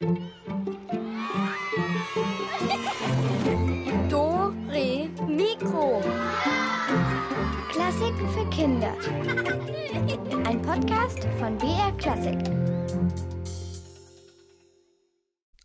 [0.00, 0.14] Do,
[4.68, 6.00] Re, Mikro.
[7.68, 8.94] Klassiken für Kinder.
[10.46, 12.38] Ein Podcast von BR Klassik.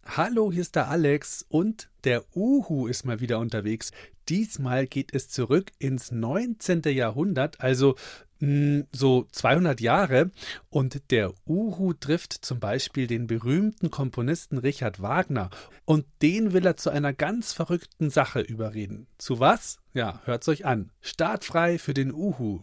[0.04, 3.92] Hallo, hier ist der Alex und der Uhu ist mal wieder unterwegs.
[4.30, 6.82] Diesmal geht es zurück ins 19.
[6.86, 7.96] Jahrhundert, also
[8.44, 10.32] mh, so 200 Jahre.
[10.70, 15.50] Und der Uhu trifft zum Beispiel den berühmten Komponisten Richard Wagner.
[15.86, 19.08] Und den will er zu einer ganz verrückten Sache überreden.
[19.18, 19.80] Zu was?
[19.94, 20.92] Ja, hört's euch an.
[21.02, 22.62] Startfrei für den Uhu.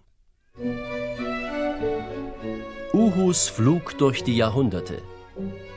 [2.93, 5.01] Uhus Flug durch die Jahrhunderte.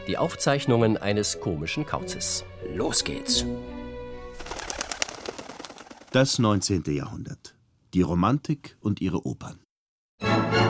[0.08, 2.44] Die Aufzeichnungen eines komischen Kauzes.
[2.76, 3.46] Los geht's.
[6.12, 6.84] Das 19.
[6.88, 7.56] Jahrhundert.
[7.94, 9.63] Die Romantik und ihre Opern.
[10.24, 10.63] Der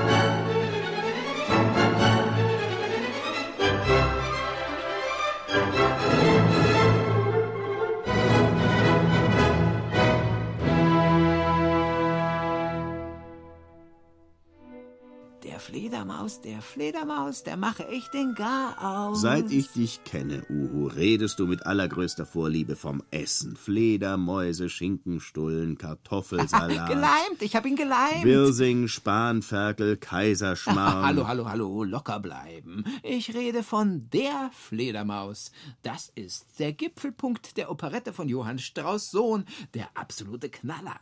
[15.73, 19.21] Fledermaus, der Fledermaus, der mache ich den Gar aus.
[19.21, 23.55] Seit ich dich kenne, Uhu, redest du mit allergrößter Vorliebe vom Essen.
[23.55, 26.89] Fledermäuse, Schinkenstullen, Kartoffelsalat.
[26.89, 28.23] Geleimt, ich hab ihn geleimt.
[28.23, 31.05] Wirsing, Spanferkel, Kaiserschmarrn.
[31.07, 32.83] Hallo, hallo, hallo, locker bleiben.
[33.01, 35.51] Ich rede von der Fledermaus.
[35.81, 40.99] Das ist der Gipfelpunkt der Operette von Johann Strauss Sohn, der absolute Knaller.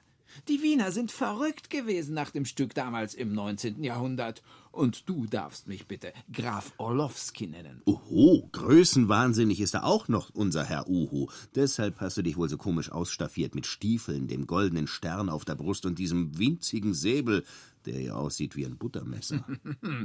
[0.48, 3.84] Die Wiener sind verrückt gewesen nach dem Stück damals im 19.
[3.84, 4.42] Jahrhundert.
[4.72, 7.82] Und du darfst mich bitte Graf Orlowski nennen.
[7.86, 11.28] Oho, größenwahnsinnig ist er auch noch, unser Herr Uhu.
[11.56, 15.56] Deshalb hast du dich wohl so komisch ausstaffiert mit Stiefeln, dem goldenen Stern auf der
[15.56, 17.44] Brust und diesem winzigen Säbel,
[17.86, 19.46] der ja aussieht wie ein Buttermesser.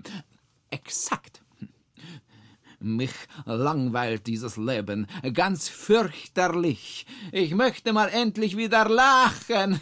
[0.70, 1.42] Exakt.
[2.78, 3.12] Mich
[3.46, 7.06] langweilt dieses Leben ganz fürchterlich.
[7.32, 9.80] Ich möchte mal endlich wieder lachen.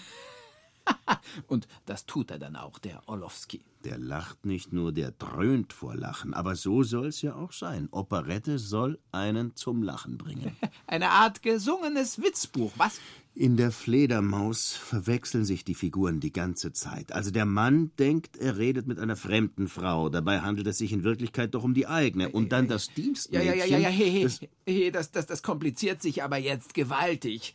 [1.46, 3.64] Und das tut er dann auch, der Orlowski.
[3.84, 6.34] Der lacht nicht nur, der dröhnt vor Lachen.
[6.34, 7.89] Aber so soll's ja auch sein.
[7.90, 10.56] Operette soll einen zum Lachen bringen.
[10.86, 13.00] Eine Art gesungenes Witzbuch, was?
[13.36, 17.11] In der Fledermaus verwechseln sich die Figuren die ganze Zeit.
[17.11, 20.08] Also der Mann denkt, er redet mit einer fremden Frau.
[20.08, 22.28] Dabei handelt es sich in Wirklichkeit doch um die eigene.
[22.28, 23.48] Und dann das Ja, Dienstmädchen.
[23.48, 26.74] ja, ja, ja, ja, hey, hey, das, hey, das, das, das kompliziert sich aber jetzt
[26.74, 27.55] gewaltig.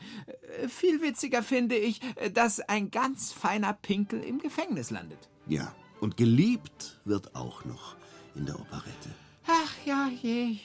[0.61, 5.29] Äh, Viel witziger finde ich, äh, dass ein ganz feiner Pinkel im Gefängnis landet.
[5.47, 7.95] ja, und geliebt wird auch noch
[8.35, 9.09] in der Operette.
[9.47, 10.57] Ach ja, je.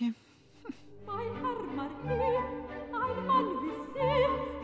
[1.06, 2.10] Mein Herr Marquis,
[2.92, 4.63] ein Mann wie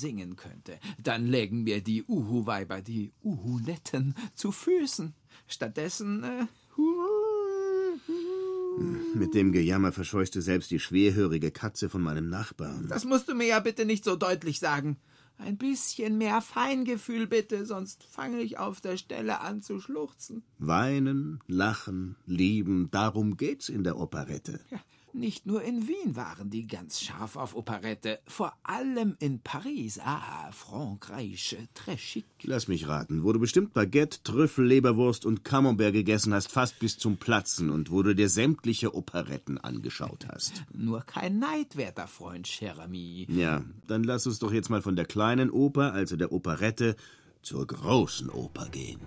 [0.00, 5.14] singen könnte, dann lägen mir die Uhu-Weiber, die Uhu-Netten, zu Füßen.
[5.46, 6.46] Stattdessen, äh,
[9.14, 12.86] Mit dem Gejammer verscheust du selbst die schwerhörige Katze von meinem Nachbarn.
[12.88, 14.96] das musst du mir ja bitte nicht so deutlich sagen.
[15.38, 20.42] Ein bisschen mehr Feingefühl bitte, sonst fange ich auf der Stelle an zu schluchzen.
[20.58, 24.60] Weinen, lachen, lieben, darum geht's in der Operette.
[24.70, 24.80] Ja,
[25.12, 29.98] Nicht nur in Wien waren die ganz scharf auf Operette, vor allem in Paris.
[29.98, 32.26] Ah, Frankreich, très chic.
[32.42, 36.96] Lass mich raten, wo du bestimmt Baguette, Trüffel, Leberwurst und Camembert gegessen hast, fast bis
[36.96, 40.64] zum Platzen und wo du dir sämtliche Operetten angeschaut hast.
[40.72, 43.26] Nur kein Neid, werter Freund, cher ami.
[43.30, 46.94] Ja, dann lass uns doch jetzt mal von der kleinen Oper, also der Operette,
[47.42, 49.00] zur großen Oper gehen.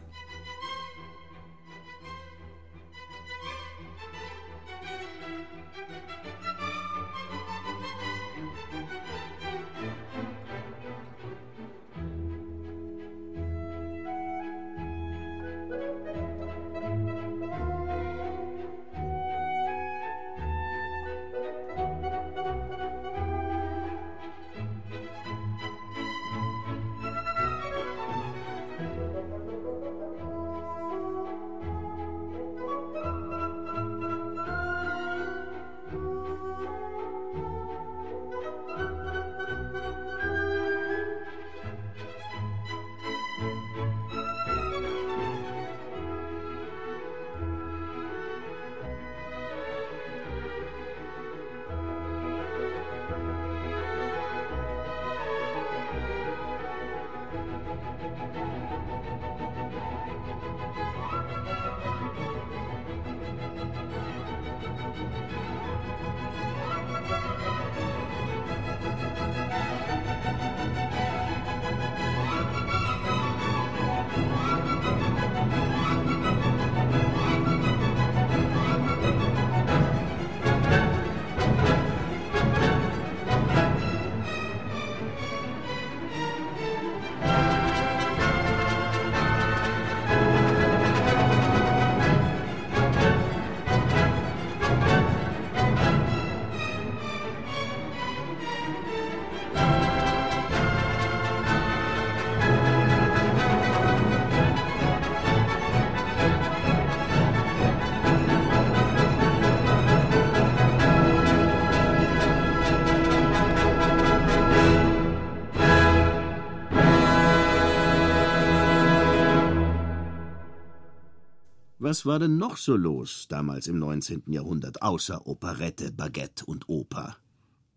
[121.93, 124.23] Was war denn noch so los damals im 19.
[124.25, 127.17] Jahrhundert, außer Operette, Baguette und Oper?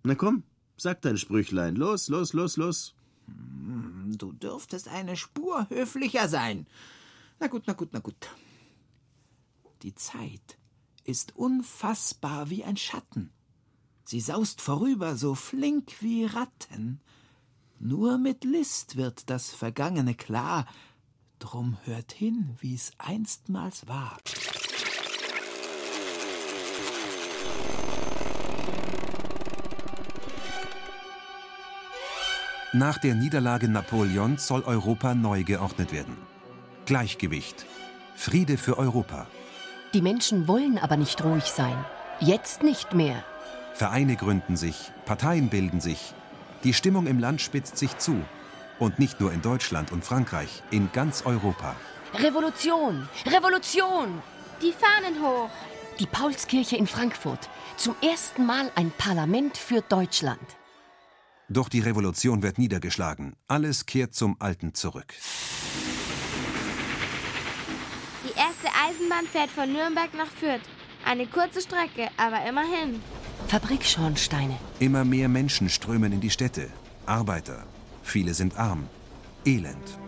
[0.04, 0.42] Na komm,
[0.78, 1.76] sag dein Sprüchlein.
[1.76, 2.94] Los, los, los, los.
[3.26, 6.66] Du dürftest eine Spur höflicher sein.
[7.40, 8.30] Na gut, na gut, na gut.
[9.82, 10.56] Die Zeit
[11.04, 13.28] ist unfassbar wie ein Schatten.
[14.06, 17.02] Sie saust vorüber so flink wie Ratten.
[17.78, 20.66] Nur mit List wird das Vergangene klar.
[21.38, 24.16] Drum hört hin, wie's einstmals war.
[32.72, 36.16] Nach der Niederlage Napoleons soll Europa neu geordnet werden.
[36.84, 37.64] Gleichgewicht.
[38.16, 39.26] Friede für Europa.
[39.94, 41.76] Die Menschen wollen aber nicht ruhig sein.
[42.20, 43.24] Jetzt nicht mehr.
[43.74, 46.14] Vereine gründen sich, Parteien bilden sich.
[46.64, 48.22] Die Stimmung im Land spitzt sich zu.
[48.78, 51.74] Und nicht nur in Deutschland und Frankreich, in ganz Europa.
[52.14, 53.08] Revolution!
[53.26, 54.22] Revolution!
[54.62, 55.50] Die Fahnen hoch.
[55.98, 57.48] Die Paulskirche in Frankfurt.
[57.76, 60.40] Zum ersten Mal ein Parlament für Deutschland.
[61.48, 63.36] Doch die Revolution wird niedergeschlagen.
[63.48, 65.14] Alles kehrt zum Alten zurück.
[68.24, 70.62] Die erste Eisenbahn fährt von Nürnberg nach Fürth.
[71.04, 73.00] Eine kurze Strecke, aber immerhin.
[73.46, 74.58] Fabrikschornsteine.
[74.80, 76.68] Immer mehr Menschen strömen in die Städte.
[77.06, 77.64] Arbeiter.
[78.06, 78.88] Viele sind arm.
[79.44, 79.98] Elend.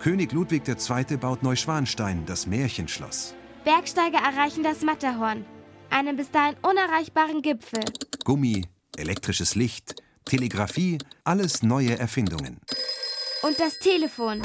[0.00, 1.16] König Ludwig II.
[1.18, 3.34] baut Neuschwanstein, das Märchenschloss.
[3.62, 5.44] Bergsteiger erreichen das Matterhorn.
[5.90, 7.84] Einen bis dahin unerreichbaren Gipfel.
[8.24, 8.64] Gummi,
[8.96, 12.58] elektrisches Licht, Telegrafie, alles neue Erfindungen.
[13.42, 14.40] Und das Telefon.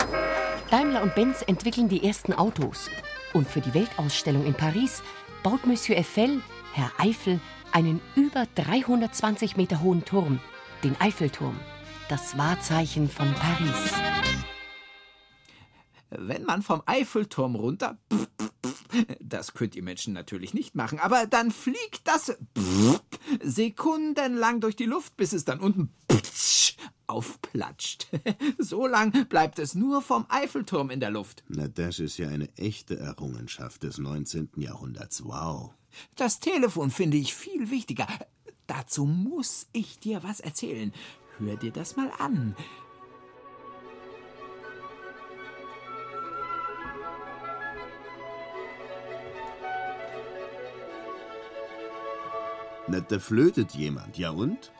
[0.70, 2.90] Daimler und Benz entwickeln die ersten Autos.
[3.32, 5.02] Und für die Weltausstellung in Paris
[5.44, 6.42] baut Monsieur Eiffel,
[6.74, 7.40] Herr Eiffel,
[7.72, 10.42] einen über 320 Meter hohen Turm,
[10.84, 11.60] den Eiffelturm,
[12.10, 13.94] das Wahrzeichen von Paris.
[16.10, 17.98] Wenn man vom Eiffelturm runter.
[19.20, 22.38] Das könnt ihr Menschen natürlich nicht machen, aber dann fliegt das
[23.44, 25.92] sekundenlang durch die Luft, bis es dann unten
[27.08, 28.08] aufplatscht.
[28.58, 31.44] So lang bleibt es nur vom Eiffelturm in der Luft.
[31.48, 34.50] Na, das ist ja eine echte Errungenschaft des 19.
[34.58, 35.24] Jahrhunderts.
[35.24, 35.74] Wow.
[36.16, 38.08] Das Telefon finde ich viel wichtiger.
[38.68, 40.94] Dazu muss ich dir was erzählen.
[41.40, 42.56] Hör dir das mal an.
[52.90, 54.18] Na, da flötet jemand.
[54.18, 54.72] Ja und?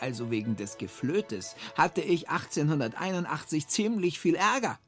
[0.00, 4.78] Also wegen des Geflötes hatte ich 1881 ziemlich viel Ärger.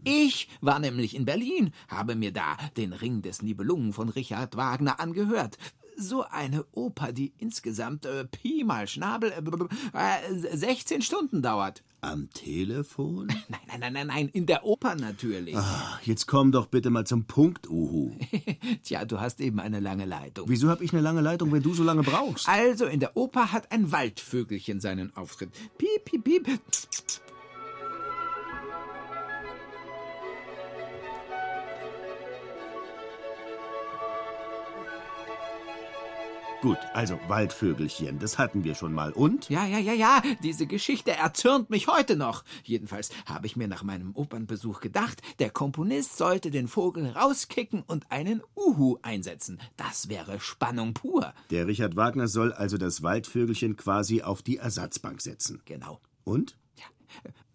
[0.06, 5.02] Ich war nämlich in Berlin, habe mir da den Ring des Nibelungen von Richard Wagner
[5.02, 5.58] angehört.
[5.98, 11.84] So eine Oper, die insgesamt äh, Pi mal Schnabel äh, äh, 16 Stunden dauert.
[12.04, 13.28] Am Telefon?
[13.48, 15.56] Nein, nein, nein, nein, nein, in der Oper natürlich.
[15.56, 18.12] Ach, jetzt komm doch bitte mal zum Punkt, Uhu.
[18.84, 20.50] Tja, du hast eben eine lange Leitung.
[20.50, 22.50] Wieso hab ich eine lange Leitung, wenn du so lange brauchst?
[22.50, 25.52] Also, in der Oper hat ein Waldvögelchen seinen Auftritt.
[25.78, 26.60] Piep, piep, piep.
[36.64, 39.12] Gut, also Waldvögelchen, das hatten wir schon mal.
[39.12, 39.50] Und?
[39.50, 42.46] Ja, ja, ja, ja, diese Geschichte erzürnt mich heute noch.
[42.64, 48.10] Jedenfalls habe ich mir nach meinem Opernbesuch gedacht, der Komponist sollte den Vogel rauskicken und
[48.14, 49.60] einen Uhu einsetzen.
[49.76, 51.34] Das wäre Spannung pur.
[51.50, 55.62] Der Richard Wagner soll also das Waldvögelchen quasi auf die Ersatzbank setzen.
[55.66, 56.00] Genau.
[56.24, 56.58] Und?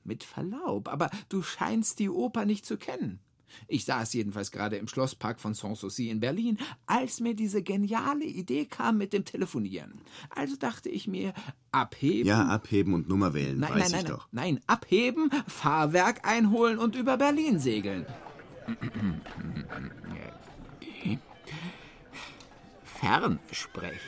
[0.05, 3.21] Mit Verlaub, aber du scheinst die Oper nicht zu kennen.
[3.67, 8.67] Ich saß jedenfalls gerade im Schlosspark von Sanssouci in Berlin, als mir diese geniale Idee
[8.67, 10.01] kam mit dem Telefonieren.
[10.31, 11.33] Also dachte ich mir,
[11.73, 12.27] abheben.
[12.29, 14.29] Ja, abheben und Nummer wählen, Nein, weiß nein, ich nein, doch.
[14.33, 18.07] nein, Abheben, Fahrwerk einholen und über Berlin segeln.
[22.85, 23.99] Fernsprechamt.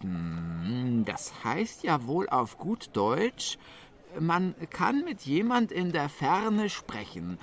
[0.00, 3.58] Hm, Das heißt ja wohl auf gut Deutsch,
[4.18, 7.38] man kann mit jemand in der Ferne sprechen,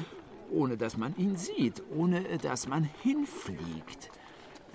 [0.55, 4.09] ohne dass man ihn sieht, ohne dass man hinfliegt.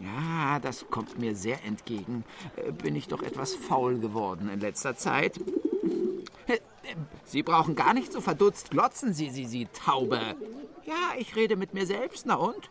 [0.01, 2.25] Ja, das kommt mir sehr entgegen.
[2.57, 5.39] Äh, Bin ich doch etwas faul geworden in letzter Zeit.
[6.47, 6.59] Äh,
[7.25, 10.37] Sie brauchen gar nicht so verdutzt glotzen, Sie, Sie, Sie Taube.
[10.87, 12.71] Ja, ich rede mit mir selbst, na und?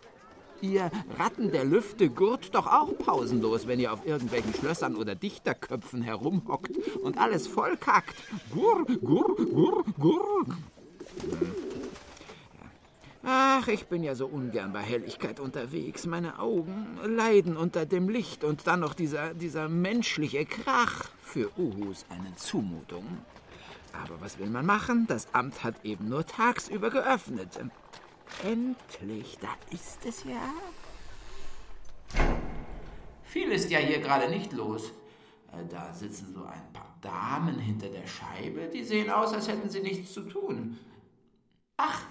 [0.62, 6.02] Ihr Ratten der Lüfte gurt doch auch pausenlos, wenn ihr auf irgendwelchen Schlössern oder Dichterköpfen
[6.02, 8.16] herumhockt und alles vollkackt.
[8.52, 10.46] Gurr, gurr, gurr, gurr.
[13.24, 16.06] Ach, ich bin ja so ungern bei Helligkeit unterwegs.
[16.06, 21.10] Meine Augen leiden unter dem Licht und dann noch dieser, dieser menschliche Krach.
[21.22, 23.06] Für Uhus eine Zumutung.
[24.04, 25.06] Aber was will man machen?
[25.08, 27.60] Das Amt hat eben nur tagsüber geöffnet.
[28.44, 30.54] Endlich, da ist es ja.
[33.24, 34.92] Viel ist ja hier gerade nicht los.
[35.52, 39.70] Äh, Da sitzen so ein paar Damen hinter der Scheibe, die sehen aus, als hätten
[39.70, 40.78] sie nichts zu tun.
[41.78, 42.02] Ach,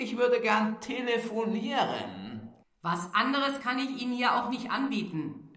[0.00, 2.52] ich würde gern telefonieren.
[2.82, 5.52] Was anderes kann ich Ihnen hier auch nicht anbieten.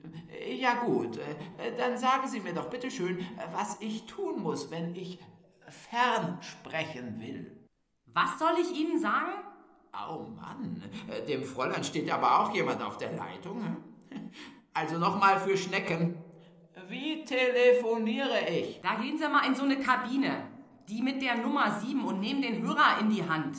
[0.49, 1.19] Ja gut,
[1.77, 5.19] dann sagen Sie mir doch bitte schön, was ich tun muss, wenn ich
[5.67, 7.67] fern sprechen will.
[8.13, 9.31] Was soll ich Ihnen sagen?
[10.09, 10.81] Oh Mann,
[11.27, 13.77] dem Fräulein steht aber auch jemand auf der Leitung.
[14.73, 16.17] Also nochmal für Schnecken.
[16.87, 18.79] Wie telefoniere ich?
[18.81, 20.47] Da gehen Sie mal in so eine Kabine.
[20.87, 23.57] Die mit der Nummer 7 und nehmen den Hörer in die Hand.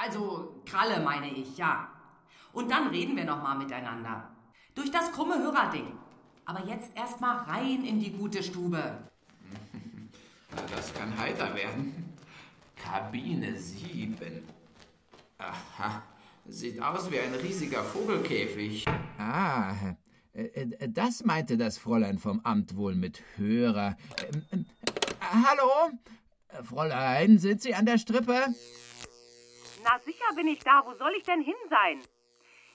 [0.00, 1.88] Also Kralle meine ich, ja.
[2.52, 4.30] Und dann reden wir noch mal miteinander.
[4.74, 5.92] Durch das krumme Hörerding.
[6.44, 8.78] Aber jetzt erst mal rein in die gute Stube.
[10.54, 12.14] Na, Das kann heiter werden.
[12.76, 14.44] Kabine 7.
[15.38, 16.02] Aha,
[16.46, 18.84] sieht aus wie ein riesiger Vogelkäfig.
[19.18, 19.74] Ah,
[20.32, 23.96] äh, das meinte das Fräulein vom Amt wohl mit Hörer.
[24.32, 24.66] Ähm, ähm,
[25.20, 25.90] hallo?
[26.62, 28.46] Fräulein, sind Sie an der Strippe?
[29.84, 30.82] Na sicher bin ich da.
[30.84, 32.00] Wo soll ich denn hin sein?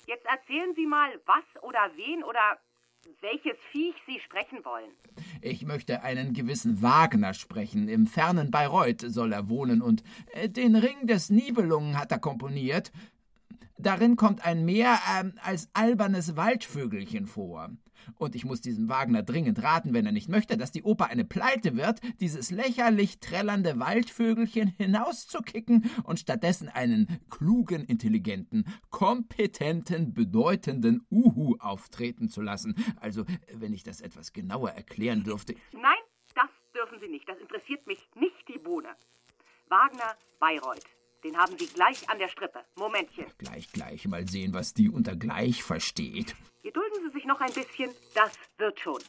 [0.07, 2.57] Jetzt erzählen Sie mal, was oder wen oder
[3.21, 4.91] welches Viech Sie sprechen wollen.
[5.41, 7.87] Ich möchte einen gewissen Wagner sprechen.
[7.87, 12.91] Im fernen Bayreuth soll er wohnen und äh, den Ring des Nibelungen hat er komponiert.
[13.77, 17.71] Darin kommt ein mehr ähm, als albernes Waldvögelchen vor.
[18.15, 21.25] Und ich muss diesem Wagner dringend raten, wenn er nicht möchte, dass die Oper eine
[21.25, 31.55] Pleite wird, dieses lächerlich trällernde Waldvögelchen hinauszukicken und stattdessen einen klugen, intelligenten, kompetenten, bedeutenden Uhu
[31.59, 32.75] auftreten zu lassen.
[32.99, 35.55] Also, wenn ich das etwas genauer erklären dürfte.
[35.73, 35.93] Nein,
[36.35, 37.27] das dürfen Sie nicht.
[37.27, 38.89] Das interessiert mich nicht die Bohne.
[39.69, 40.85] Wagner Bayreuth.
[41.23, 42.65] Den haben Sie gleich an der Strippe.
[42.75, 43.25] Momentchen.
[43.37, 46.35] Gleich, gleich mal sehen, was die unter gleich versteht.
[46.63, 47.91] Gedulden Sie sich noch ein bisschen.
[48.15, 48.99] Das wird schon.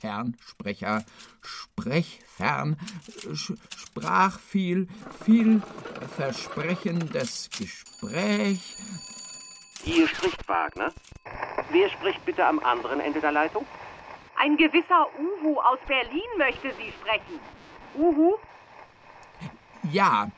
[0.00, 1.04] Fernsprecher,
[1.42, 2.76] sprechfern,
[3.34, 4.86] sprach viel,
[5.24, 5.60] viel
[6.14, 8.76] versprechendes Gespräch.
[9.82, 10.92] Hier spricht Wagner.
[11.70, 13.66] Wer spricht bitte am anderen Ende der Leitung?
[14.36, 17.40] Ein gewisser Uhu aus Berlin möchte Sie sprechen.
[17.96, 18.36] Uhu?
[19.90, 20.30] Ja,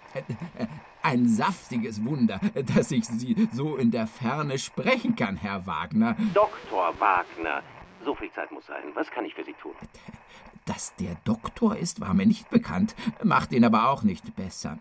[1.02, 2.40] ein saftiges Wunder,
[2.74, 6.16] dass ich Sie so in der Ferne sprechen kann, Herr Wagner.
[6.34, 7.62] Doktor Wagner.
[8.04, 8.82] So viel Zeit muss sein.
[8.94, 9.74] Was kann ich für Sie tun?
[10.68, 12.94] Dass der Doktor ist, war mir nicht bekannt,
[13.24, 14.78] macht ihn aber auch nicht besser.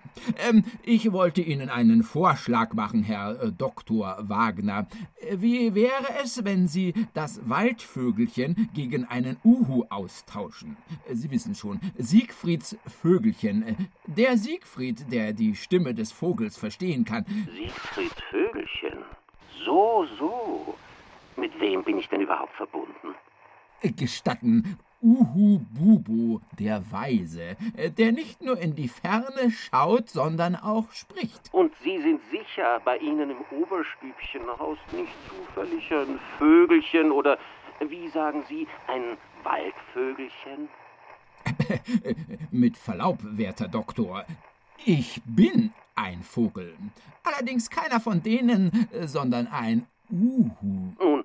[0.49, 4.87] Ähm, ich wollte Ihnen einen Vorschlag machen, Herr äh, Doktor Wagner.
[5.33, 10.75] Wie wäre es, wenn Sie das Waldvögelchen gegen einen Uhu austauschen?
[11.09, 13.63] Äh, Sie wissen schon, Siegfrieds Vögelchen.
[13.63, 13.75] Äh,
[14.07, 17.25] Der Siegfried, der die Stimme des Vogels verstehen kann.
[17.55, 18.99] Siegfried Vögelchen.
[19.63, 20.75] So, so.
[21.37, 23.15] Mit wem bin ich denn überhaupt verbunden?
[23.95, 30.91] Gestatten, Uhu Bubu, der Weise, äh, der nicht nur in die Ferne schaut, sondern auch
[30.91, 31.49] spricht.
[31.51, 37.37] Und Sie sind sicher, bei Ihnen im Oberstübchen haust nicht zufällig ein Vögelchen oder,
[37.79, 40.69] wie sagen Sie, ein Waldvögelchen?
[42.51, 44.25] Mit Verlaub, werter Doktor,
[44.83, 46.75] ich bin ein Vogel.
[47.23, 50.93] Allerdings keiner von denen, äh, sondern ein Uhu.
[50.99, 51.23] Nun,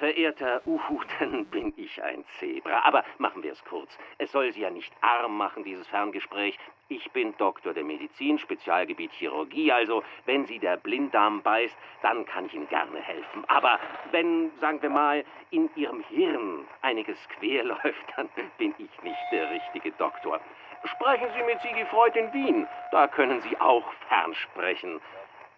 [0.00, 2.80] verehrter Uhu, dann bin ich ein Zebra.
[2.84, 3.96] Aber machen wir es kurz.
[4.18, 6.58] Es soll Sie ja nicht arm machen, dieses Ferngespräch.
[6.88, 9.70] Ich bin Doktor der Medizin, Spezialgebiet Chirurgie.
[9.70, 13.44] Also, wenn Sie der Blinddarm beißt, dann kann ich Ihnen gerne helfen.
[13.46, 13.78] Aber
[14.10, 18.28] wenn, sagen wir mal, in Ihrem Hirn einiges quer läuft, dann
[18.58, 20.40] bin ich nicht der richtige Doktor.
[20.84, 22.66] Sprechen Sie mit Sigi Freud in Wien.
[22.90, 25.00] Da können Sie auch fernsprechen.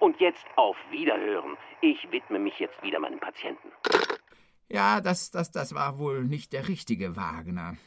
[0.00, 1.56] Und jetzt auf Wiederhören.
[1.80, 3.70] Ich widme mich jetzt wieder meinem Patienten.
[4.68, 7.76] Ja, das, das, das war wohl nicht der richtige Wagner.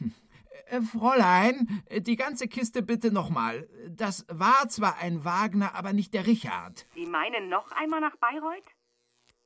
[0.68, 3.68] Äh, Fräulein, die ganze Kiste bitte nochmal.
[3.88, 6.86] Das war zwar ein Wagner, aber nicht der Richard.
[6.94, 8.64] Sie meinen noch einmal nach Bayreuth?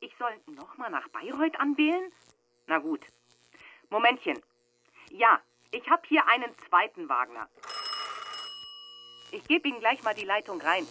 [0.01, 2.11] Ich soll nochmal nach Bayreuth anwählen?
[2.69, 3.05] Na gut.
[3.91, 4.39] Momentchen.
[5.11, 5.41] Ja,
[5.73, 7.49] ich habe hier einen zweiten Wagner.
[9.33, 10.87] Ich gebe Ihnen gleich mal die Leitung rein.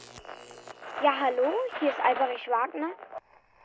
[1.04, 2.92] Ja, hallo, hier ist Alberich Wagner.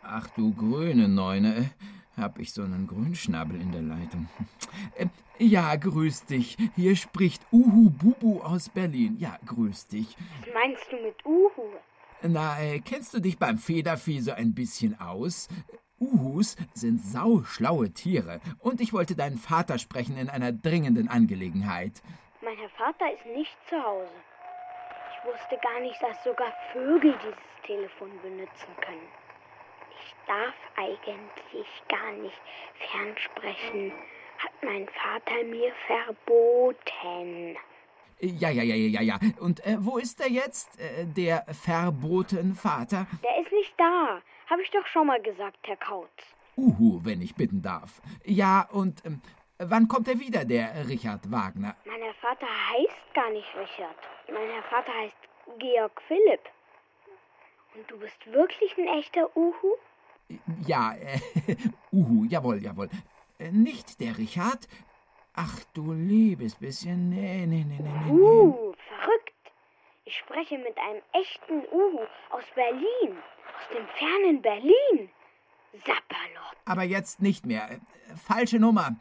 [0.03, 1.71] Ach du grüne Neune,
[2.17, 4.29] hab ich so einen Grünschnabel in der Leitung.
[4.97, 5.07] Äh,
[5.39, 6.57] Ja, grüß dich.
[6.77, 9.17] Hier spricht Uhu Bubu aus Berlin.
[9.19, 10.17] Ja, grüß dich.
[10.41, 11.63] Was meinst du mit Uhu?
[12.23, 15.49] Na, äh, kennst du dich beim Federvieh so ein bisschen aus?
[16.01, 22.03] Uhus sind sauschlaue Tiere und ich wollte deinen Vater sprechen in einer dringenden Angelegenheit.
[22.43, 24.11] Mein Herr Vater ist nicht zu Hause.
[25.13, 29.09] Ich wusste gar nicht, dass sogar Vögel dieses Telefon benutzen können.
[30.05, 32.41] Ich darf eigentlich gar nicht
[32.91, 33.93] fernsprechen,
[34.39, 37.57] hat mein Vater mir verboten.
[38.21, 39.19] Ja, ja, ja, ja, ja, ja.
[39.41, 43.07] Und äh, wo ist er jetzt, äh, der verbotene Vater?
[43.23, 44.21] Der ist nicht da.
[44.51, 46.11] Habe ich doch schon mal gesagt, Herr Kautz.
[46.57, 48.01] Uhu, wenn ich bitten darf.
[48.25, 49.23] Ja, und ähm,
[49.59, 51.77] wann kommt er wieder, der Richard Wagner?
[51.87, 53.97] Mein Herr Vater heißt gar nicht Richard.
[54.29, 55.17] Mein Herr Vater heißt
[55.59, 56.43] Georg Philipp.
[57.75, 59.77] Und du bist wirklich ein echter Uhu?
[60.67, 61.21] Ja, äh,
[61.93, 62.89] Uhu, jawohl, jawohl.
[63.39, 64.69] Äh, nicht der Richard.
[65.35, 67.11] Ach du liebes bisschen.
[67.11, 68.13] Nee, nee, nee, nee, nee.
[68.13, 68.21] nee.
[68.21, 69.33] Uh, verrückt.
[70.05, 73.19] Ich spreche mit einem echten Uhu aus Berlin.
[73.57, 75.11] Aus dem fernen Berlin.
[75.73, 76.57] Sapperlot.
[76.67, 77.71] Aber jetzt nicht mehr.
[77.71, 77.79] Äh,
[78.17, 78.97] Falsche Nummer.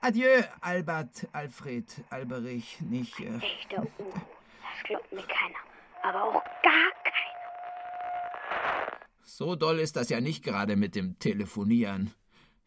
[0.00, 3.18] Adieu, Albert, Alfred, Alberich, nicht.
[3.18, 4.12] Äh, Echter Uhu.
[4.12, 5.58] Das glaubt mir keiner.
[6.02, 6.42] Aber auch.
[9.24, 12.12] So doll ist das ja nicht gerade mit dem Telefonieren.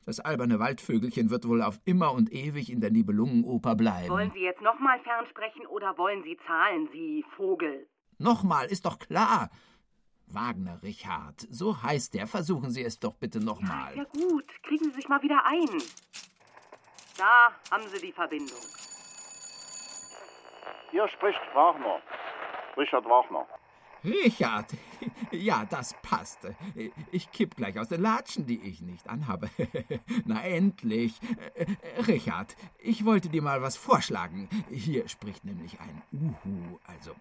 [0.05, 4.09] Das alberne Waldvögelchen wird wohl auf immer und ewig in der Nibelungenoper bleiben.
[4.09, 7.87] Wollen Sie jetzt nochmal fernsprechen oder wollen Sie zahlen, Sie Vogel?
[8.17, 9.49] Nochmal, ist doch klar.
[10.27, 12.27] Wagner Richard, so heißt der.
[12.27, 13.95] Versuchen Sie es doch bitte nochmal.
[13.95, 15.81] Ja gut, kriegen Sie sich mal wieder ein.
[17.17, 18.59] Da haben Sie die Verbindung.
[20.91, 21.99] Hier spricht Wagner.
[22.77, 23.45] Richard Wagner.
[24.03, 24.71] Richard,
[25.31, 26.39] ja, das passt.
[27.11, 29.49] Ich kipp gleich aus den Latschen, die ich nicht anhabe.
[30.25, 31.19] Na endlich.
[32.07, 34.49] Richard, ich wollte dir mal was vorschlagen.
[34.69, 36.79] Hier spricht nämlich ein Uhu.
[36.85, 37.11] Also,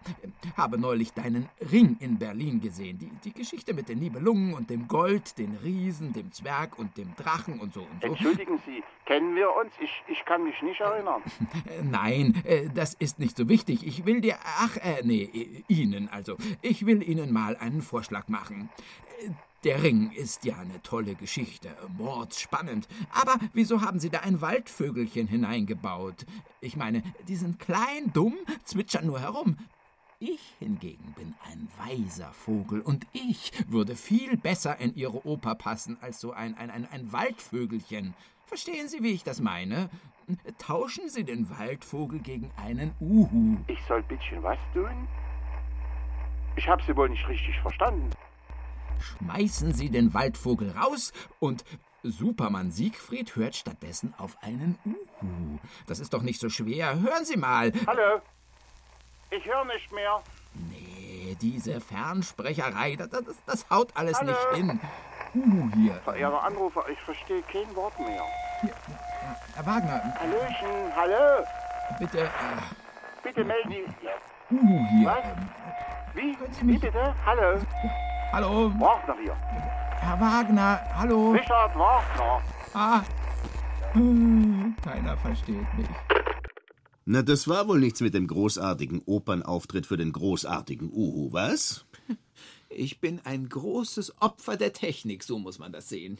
[0.55, 2.97] habe neulich deinen Ring in Berlin gesehen.
[2.97, 7.15] Die, die Geschichte mit den Nibelungen und dem Gold, den Riesen, dem Zwerg und dem
[7.15, 8.07] Drachen und so und so.
[8.07, 9.73] Entschuldigen Sie, kennen wir uns?
[9.79, 11.21] Ich, ich kann mich nicht erinnern.
[11.83, 13.85] Nein, äh, das ist nicht so wichtig.
[13.85, 16.37] Ich will dir, ach, äh, nee, äh, Ihnen also.
[16.61, 18.69] Ich will Ihnen mal einen Vorschlag machen.
[19.63, 22.87] Der Ring ist ja eine tolle Geschichte, mordspannend.
[23.11, 26.25] Aber wieso haben Sie da ein Waldvögelchen hineingebaut?
[26.61, 29.57] Ich meine, die sind klein, dumm, zwitschern nur herum.
[30.19, 35.97] Ich hingegen bin ein weiser Vogel und ich würde viel besser in Ihre Oper passen
[36.01, 38.15] als so ein, ein, ein, ein Waldvögelchen.
[38.45, 39.89] Verstehen Sie, wie ich das meine?
[40.57, 43.57] Tauschen Sie den Waldvogel gegen einen Uhu.
[43.67, 45.07] Ich soll bittchen was tun?
[46.57, 48.09] Ich habe Sie wohl nicht richtig verstanden.
[48.99, 51.63] Schmeißen Sie den Waldvogel raus und
[52.03, 55.59] Supermann Siegfried hört stattdessen auf einen Uhu.
[55.85, 56.99] Das ist doch nicht so schwer.
[56.99, 57.71] Hören Sie mal.
[57.85, 58.21] Hallo?
[59.29, 60.21] Ich höre nicht mehr.
[60.53, 64.31] Nee, diese Fernsprecherei, das, das, das haut alles Hallo?
[64.31, 64.79] nicht hin.
[65.35, 65.93] Uhu hier.
[66.03, 68.23] Verehrter Anrufer, ich verstehe kein Wort mehr.
[69.53, 71.45] Herr Wagner, Hallöchen, hallo?
[71.99, 72.23] bitte.
[72.23, 72.29] Äh,
[73.21, 74.55] Bitte melden Sie.
[74.55, 75.07] Uhu hier.
[75.07, 76.06] Was?
[76.13, 76.35] Wie?
[76.51, 77.13] Sie Wie mich- bitte?
[77.25, 77.59] Hallo?
[78.31, 79.35] hallo, Wagner hier.
[79.99, 81.31] Herr Wagner, hallo.
[81.31, 82.41] Richard Wagner.
[82.73, 83.01] Ah.
[83.93, 85.87] Hm, Keiner versteht mich.
[87.05, 91.85] Na, das war wohl nichts mit dem großartigen Opernauftritt für den großartigen Uhu, was?
[92.69, 96.17] Ich bin ein großes Opfer der Technik, so muss man das sehen.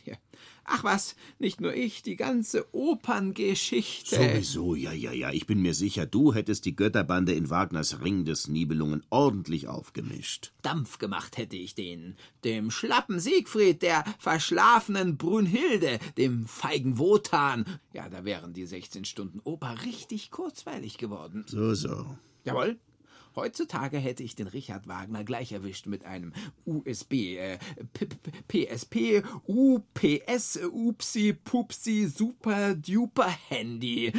[0.63, 4.15] Ach was, nicht nur ich, die ganze Operngeschichte.
[4.15, 5.31] Sowieso, ja, ja, ja.
[5.31, 10.51] Ich bin mir sicher, du hättest die Götterbande in Wagners Ring des Nibelungen ordentlich aufgemischt.
[10.61, 12.17] Dampf gemacht hätte ich denen.
[12.43, 17.65] Dem schlappen Siegfried, der verschlafenen Brünnhilde, dem feigen Wotan.
[17.93, 21.45] Ja, da wären die 16 Stunden Oper richtig kurzweilig geworden.
[21.47, 22.17] So, so.
[22.43, 22.77] Jawohl.
[23.37, 26.33] Heutzutage hätte ich den Richard Wagner gleich erwischt mit einem
[26.65, 27.59] USB, äh,
[28.47, 34.07] PSP, UPS, Upsi, Pupsi, Super Duper Handy.
[34.07, 34.13] Äh,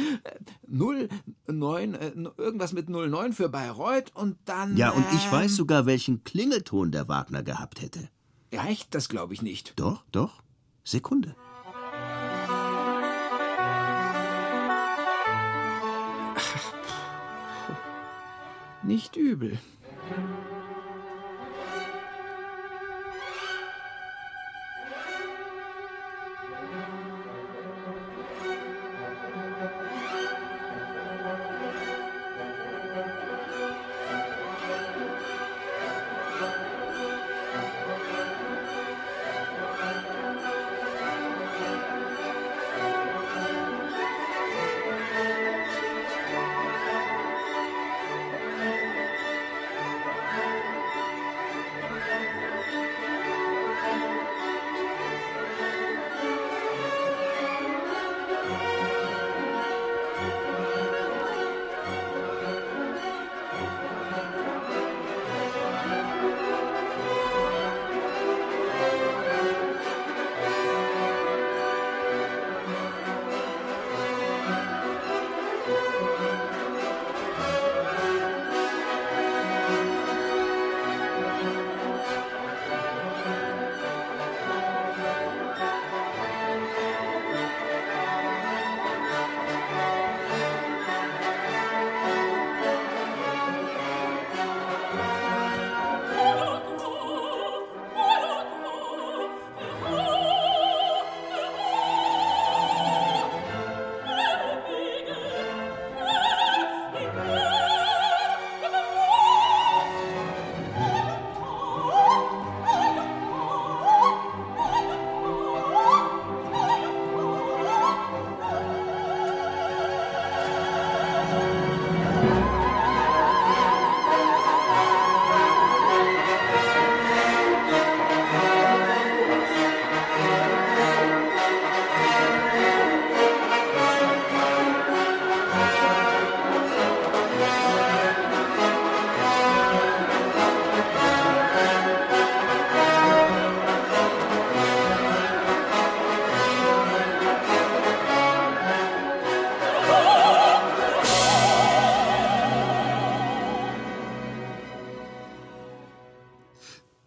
[0.69, 4.77] 09, äh, irgendwas mit 09 für Bayreuth und dann.
[4.77, 8.07] Ja, und ich ähm, weiß sogar, welchen Klingelton der Wagner gehabt hätte.
[8.51, 8.95] Echt?
[8.95, 9.73] Das glaube ich nicht.
[9.75, 10.41] Doch, doch.
[10.85, 11.35] Sekunde.
[18.89, 19.59] Nicht übel.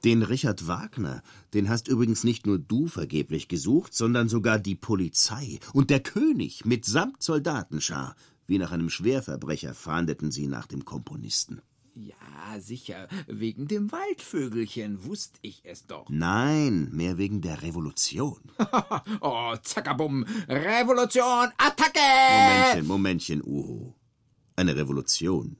[0.05, 1.23] Den Richard Wagner,
[1.55, 6.65] den hast übrigens nicht nur du vergeblich gesucht, sondern sogar die Polizei und der König
[6.65, 8.17] mitsamt Soldatenschar.
[8.47, 11.63] Wie nach einem Schwerverbrecher fahndeten sie nach dem Komponisten.
[11.95, 13.07] Ja, sicher.
[13.27, 16.07] Wegen dem Waldvögelchen wusste ich es doch.
[16.09, 18.41] Nein, mehr wegen der Revolution.
[19.21, 20.25] oh, zackerbum.
[20.49, 22.01] Revolution, Attacke!
[22.81, 23.95] Momentchen, Momentchen, Uhu.
[24.57, 25.57] Eine Revolution,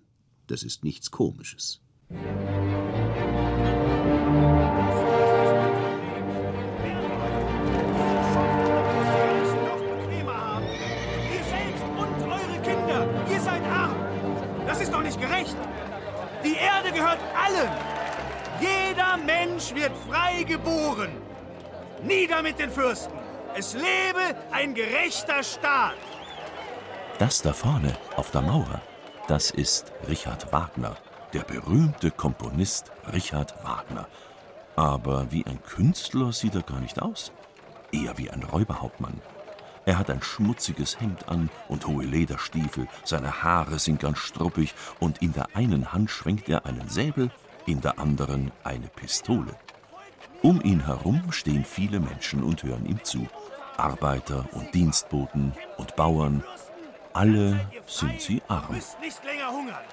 [0.47, 1.81] das ist nichts Komisches.
[14.83, 15.57] Ist doch nicht gerecht.
[16.45, 17.71] Die Erde gehört allen.
[18.61, 21.11] Jeder Mensch wird frei geboren.
[22.03, 23.17] Nieder mit den Fürsten.
[23.55, 25.95] Es lebe ein gerechter Staat.
[27.19, 28.81] Das da vorne auf der Mauer,
[29.29, 30.97] das ist Richard Wagner,
[31.33, 34.09] der berühmte Komponist Richard Wagner.
[34.75, 37.31] Aber wie ein Künstler sieht er gar nicht aus.
[37.93, 39.21] Eher wie ein Räuberhauptmann.
[39.85, 45.21] Er hat ein schmutziges Hemd an und hohe Lederstiefel, seine Haare sind ganz struppig und
[45.23, 47.31] in der einen Hand schwenkt er einen Säbel,
[47.67, 49.57] in der anderen eine Pistole.
[50.43, 53.27] Um ihn herum stehen viele Menschen und hören ihm zu.
[53.77, 56.45] Arbeiter und Dienstboten und Bauern.
[57.13, 58.75] Alle sind sie arm.
[58.75, 59.85] müsst nicht länger hungern.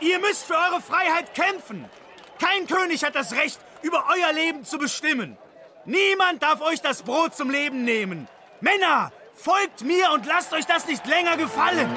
[0.00, 1.86] Ihr müsst für eure Freiheit kämpfen.
[2.38, 5.36] Kein König hat das Recht, über euer Leben zu bestimmen.
[5.84, 8.28] Niemand darf euch das Brot zum Leben nehmen.
[8.60, 11.88] Männer, folgt mir und lasst euch das nicht länger gefallen.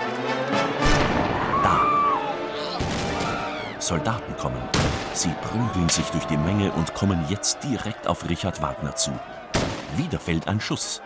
[3.80, 4.62] Soldaten kommen.
[5.14, 9.12] Sie prügeln sich durch die Menge und kommen jetzt direkt auf Richard Wagner zu.
[9.96, 11.02] Wieder fällt ein Schuss.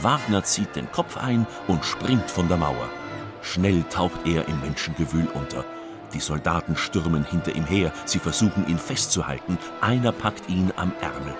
[0.00, 2.88] Wagner zieht den Kopf ein und springt von der Mauer.
[3.42, 5.64] Schnell taucht er im Menschengewühl unter.
[6.14, 7.92] Die Soldaten stürmen hinter ihm her.
[8.04, 9.58] Sie versuchen ihn festzuhalten.
[9.80, 11.34] Einer packt ihn am Ärmel.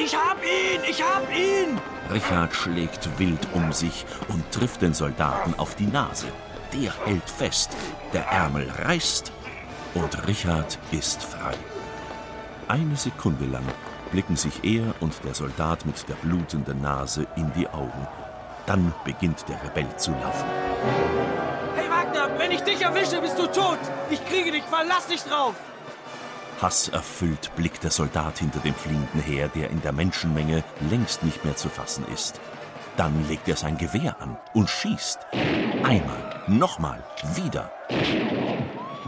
[0.00, 1.80] Ich hab ihn, ich hab ihn.
[2.12, 6.28] Richard schlägt wild um sich und trifft den Soldaten auf die Nase.
[6.72, 7.70] Der hält fest.
[8.12, 9.32] Der Ärmel reißt
[9.94, 11.54] und Richard ist frei.
[12.68, 13.64] Eine Sekunde lang
[14.12, 18.06] blicken sich er und der Soldat mit der blutenden Nase in die Augen.
[18.66, 20.46] Dann beginnt der Rebell zu laufen.
[21.74, 23.78] Hey Wagner, wenn ich dich erwische, bist du tot.
[24.10, 25.54] Ich kriege dich, verlass dich drauf.
[26.60, 31.56] Hasserfüllt blickt der Soldat hinter dem fliehenden Heer, der in der Menschenmenge längst nicht mehr
[31.56, 32.40] zu fassen ist.
[32.96, 35.20] Dann legt er sein Gewehr an und schießt.
[35.84, 37.70] Einmal, nochmal, wieder.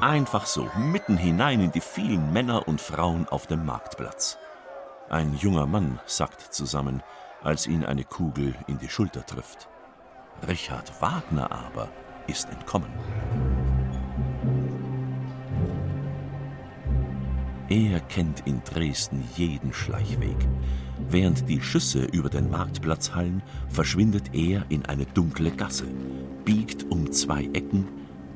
[0.00, 4.38] Einfach so, mitten hinein in die vielen Männer und Frauen auf dem Marktplatz.
[5.08, 7.02] Ein junger Mann sackt zusammen,
[7.42, 9.68] als ihn eine Kugel in die Schulter trifft.
[10.46, 11.88] Richard Wagner aber
[12.28, 12.90] ist entkommen.
[17.70, 20.36] Er kennt in Dresden jeden Schleichweg.
[21.08, 25.86] Während die Schüsse über den Marktplatz hallen, verschwindet er in eine dunkle Gasse,
[26.44, 27.86] biegt um zwei Ecken,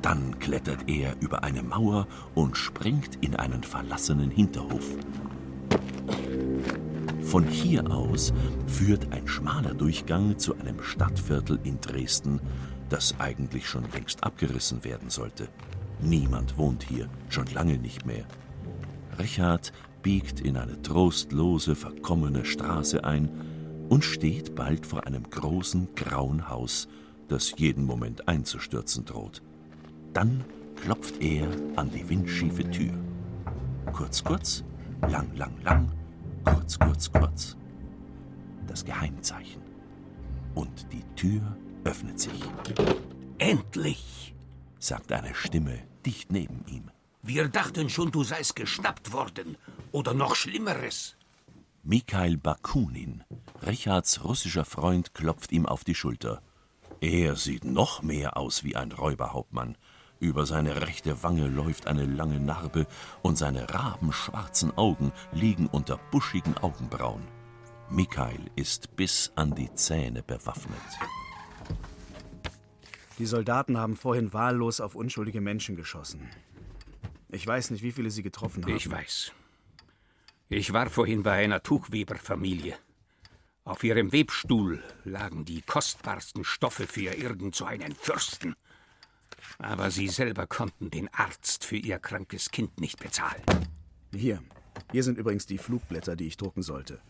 [0.02, 4.84] dann klettert er über eine Mauer und springt in einen verlassenen Hinterhof.
[7.22, 8.32] Von hier aus
[8.68, 12.38] führt ein schmaler Durchgang zu einem Stadtviertel in Dresden,
[12.88, 15.48] das eigentlich schon längst abgerissen werden sollte.
[16.00, 18.26] Niemand wohnt hier, schon lange nicht mehr.
[19.18, 19.72] Richard
[20.02, 23.28] biegt in eine trostlose, verkommene Straße ein
[23.88, 26.88] und steht bald vor einem großen grauen Haus,
[27.28, 29.42] das jeden Moment einzustürzen droht.
[30.12, 30.44] Dann
[30.76, 32.92] klopft er an die windschiefe Tür.
[33.92, 34.64] Kurz, kurz,
[35.08, 35.90] lang, lang, lang,
[36.44, 37.56] kurz, kurz, kurz.
[38.66, 39.62] Das Geheimzeichen.
[40.54, 42.40] Und die Tür öffnet sich.
[43.38, 44.34] Endlich,
[44.78, 46.93] sagt eine Stimme dicht neben ihm.
[47.26, 49.56] Wir dachten schon, du seist geschnappt worden.
[49.92, 51.16] Oder noch Schlimmeres.
[51.82, 53.24] Mikhail Bakunin,
[53.66, 56.42] Richards russischer Freund, klopft ihm auf die Schulter.
[57.00, 59.78] Er sieht noch mehr aus wie ein Räuberhauptmann.
[60.20, 62.86] Über seine rechte Wange läuft eine lange Narbe
[63.22, 67.22] und seine rabenschwarzen Augen liegen unter buschigen Augenbrauen.
[67.88, 70.76] Mikhail ist bis an die Zähne bewaffnet.
[73.18, 76.28] Die Soldaten haben vorhin wahllos auf unschuldige Menschen geschossen.
[77.34, 78.76] Ich weiß nicht, wie viele sie getroffen haben.
[78.76, 79.32] Ich weiß.
[80.48, 82.76] Ich war vorhin bei einer Tuchweberfamilie.
[83.64, 88.54] Auf ihrem Webstuhl lagen die kostbarsten Stoffe für irgend so einen Fürsten.
[89.58, 93.42] Aber sie selber konnten den Arzt für ihr krankes Kind nicht bezahlen.
[94.14, 94.40] Hier.
[94.92, 97.00] Hier sind übrigens die Flugblätter, die ich drucken sollte.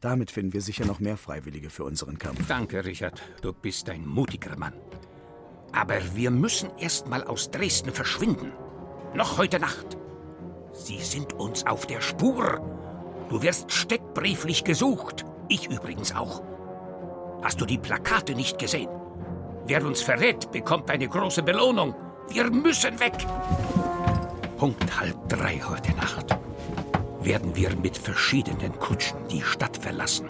[0.00, 2.48] Damit finden wir sicher noch mehr Freiwillige für unseren Kampf.
[2.48, 3.22] Danke, Richard.
[3.42, 4.74] Du bist ein mutiger Mann.
[5.70, 8.50] Aber wir müssen erst mal aus Dresden verschwinden.
[9.14, 9.98] Noch heute Nacht.
[10.72, 12.60] Sie sind uns auf der Spur
[13.32, 15.24] Du wirst steckbrieflich gesucht.
[15.48, 16.42] Ich übrigens auch.
[17.42, 18.90] Hast du die Plakate nicht gesehen?
[19.66, 21.94] Wer uns verrät, bekommt eine große Belohnung.
[22.28, 23.14] Wir müssen weg.
[24.58, 26.36] Punkt halb drei heute Nacht
[27.22, 30.28] werden wir mit verschiedenen Kutschen die Stadt verlassen.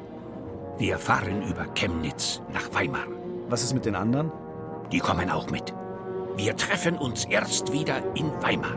[0.78, 3.08] Wir fahren über Chemnitz nach Weimar.
[3.48, 4.30] Was ist mit den anderen?
[4.92, 5.74] Die kommen auch mit.
[6.36, 8.76] Wir treffen uns erst wieder in Weimar.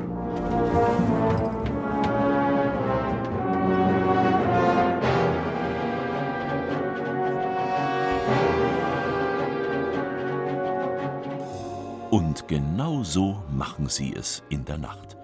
[12.11, 15.15] Und genau so machen sie es in der Nacht.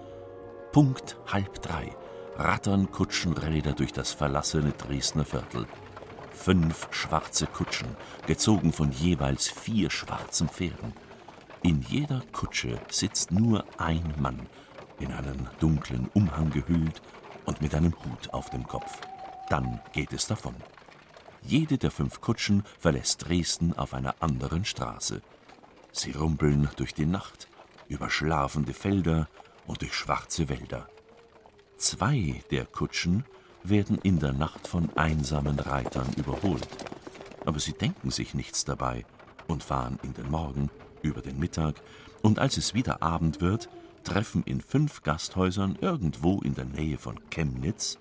[0.71, 1.95] Punkt halb drei
[2.37, 5.67] rattern Kutschenräder durch das verlassene Dresdner Viertel.
[6.33, 10.93] Fünf schwarze Kutschen, gezogen von jeweils vier schwarzen Pferden.
[11.63, 14.47] In jeder Kutsche sitzt nur ein Mann,
[15.00, 17.02] in einen dunklen Umhang gehüllt
[17.45, 19.00] und mit einem Hut auf dem Kopf.
[19.50, 20.56] Dann geht es davon.
[21.43, 25.21] Jede der fünf Kutschen verlässt Dresden auf einer anderen Straße.
[25.91, 27.47] Sie rumpeln durch die Nacht,
[27.88, 29.28] über schlafende Felder
[29.67, 30.88] und durch schwarze Wälder.
[31.78, 33.24] Zwei der Kutschen
[33.63, 36.67] werden in der Nacht von einsamen Reitern überholt.
[37.45, 39.06] Aber sie denken sich nichts dabei
[39.47, 40.69] und fahren in den Morgen,
[41.01, 41.81] über den Mittag,
[42.21, 43.69] und als es wieder Abend wird,
[44.03, 47.97] treffen in fünf Gasthäusern irgendwo in der Nähe von Chemnitz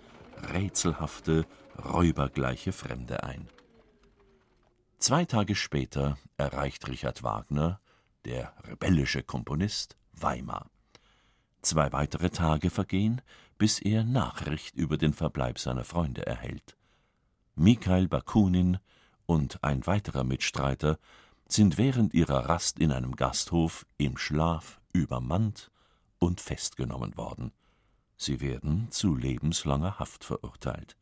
[0.52, 1.46] rätselhafte,
[1.84, 3.48] räubergleiche Fremde ein.
[4.98, 7.80] Zwei Tage später erreicht Richard Wagner,
[8.24, 10.70] der rebellische Komponist, Weimar.
[11.62, 13.22] Zwei weitere Tage vergehen,
[13.58, 16.76] bis er Nachricht über den Verbleib seiner Freunde erhält.
[17.54, 18.78] Mikhail Bakunin
[19.26, 20.98] und ein weiterer Mitstreiter
[21.52, 25.70] sind während ihrer Rast in einem Gasthof im Schlaf übermannt
[26.18, 27.52] und festgenommen worden.
[28.16, 30.96] Sie werden zu lebenslanger Haft verurteilt.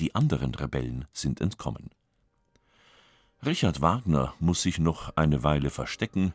[0.00, 1.90] Die anderen Rebellen sind entkommen.
[3.44, 6.34] Richard Wagner muss sich noch eine Weile verstecken,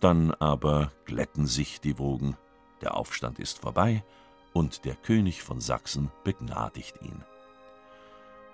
[0.00, 2.36] dann aber glätten sich die Wogen,
[2.80, 4.04] der Aufstand ist vorbei,
[4.52, 7.24] und der König von Sachsen begnadigt ihn.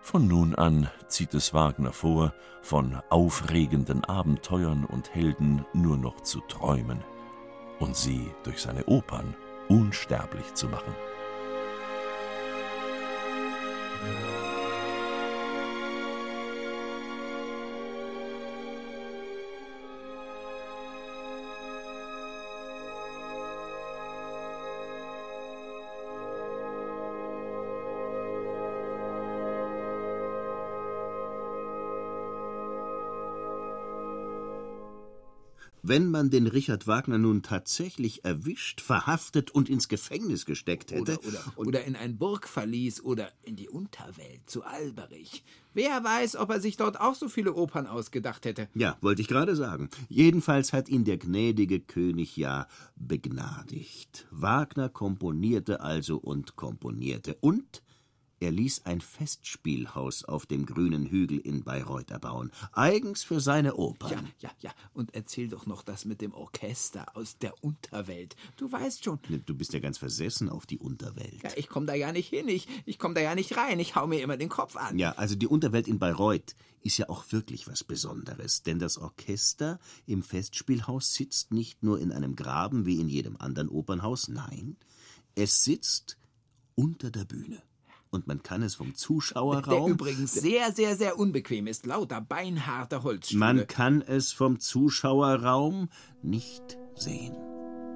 [0.04, 6.40] Von nun an zieht es Wagner vor, von aufregenden Abenteuern und Helden nur noch zu
[6.40, 7.02] träumen
[7.78, 9.34] und sie durch seine Opern
[9.68, 10.94] unsterblich zu machen.
[35.87, 41.18] Wenn man den Richard Wagner nun tatsächlich erwischt, verhaftet und ins Gefängnis gesteckt hätte.
[41.18, 45.44] Oder, oder, oder in ein Burgverlies oder in die Unterwelt zu Alberich.
[45.75, 48.70] Wer weiß, ob er sich dort auch so viele Opern ausgedacht hätte.
[48.75, 49.90] Ja, wollte ich gerade sagen.
[50.09, 52.66] Jedenfalls hat ihn der gnädige König ja
[52.97, 54.27] begnadigt.
[54.31, 57.37] Wagner komponierte also und komponierte.
[57.42, 57.83] Und
[58.44, 64.28] er ließ ein Festspielhaus auf dem grünen Hügel in Bayreuth erbauen, eigens für seine Opern.
[64.38, 64.74] Ja, ja, ja.
[64.92, 68.37] Und erzähl doch noch das mit dem Orchester aus der Unterwelt.
[68.59, 69.18] Du weißt schon.
[69.46, 71.42] Du bist ja ganz versessen auf die Unterwelt.
[71.42, 72.46] Ja, ich komm da ja nicht hin.
[72.48, 73.80] Ich, ich komm da ja nicht rein.
[73.80, 74.98] Ich hau mir immer den Kopf an.
[74.98, 79.78] Ja, also die Unterwelt in Bayreuth ist ja auch wirklich was Besonderes, denn das Orchester
[80.04, 84.76] im Festspielhaus sitzt nicht nur in einem Graben wie in jedem anderen Opernhaus, nein,
[85.35, 86.18] es sitzt
[86.74, 87.62] unter der Bühne
[88.14, 89.87] und man kann es vom Zuschauerraum.
[89.87, 93.40] Der übrigens sehr, sehr, sehr unbequem ist, lauter beinharter Holzstühle.
[93.40, 95.88] Man kann es vom Zuschauerraum
[96.22, 97.37] nicht sehen.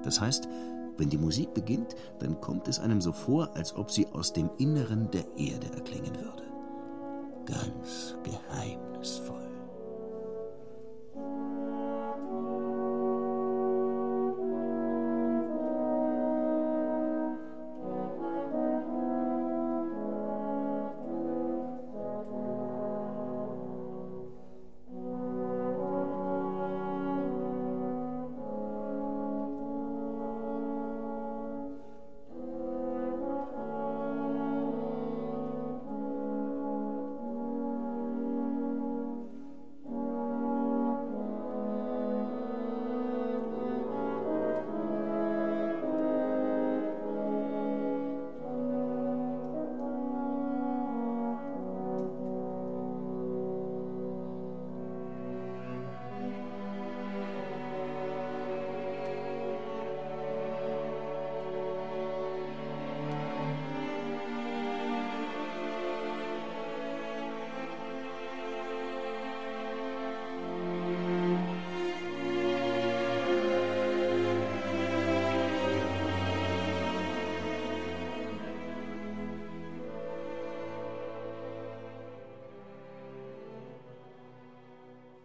[0.03, 0.47] Das heißt,
[0.97, 4.49] wenn die Musik beginnt, dann kommt es einem so vor, als ob sie aus dem
[4.57, 6.43] Inneren der Erde erklingen würde.
[7.45, 9.48] Ganz geheimnisvoll.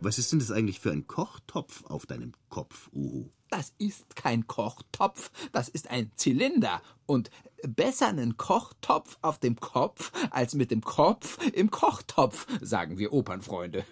[0.05, 3.31] Was ist denn das eigentlich für ein Kochtopf auf deinem Kopf, Uhu?
[3.49, 6.83] Das ist kein Kochtopf, das ist ein Zylinder.
[7.07, 7.31] Und
[7.63, 13.85] besser einen Kochtopf auf dem Kopf als mit dem Kopf im Kochtopf, sagen wir Opernfreunde.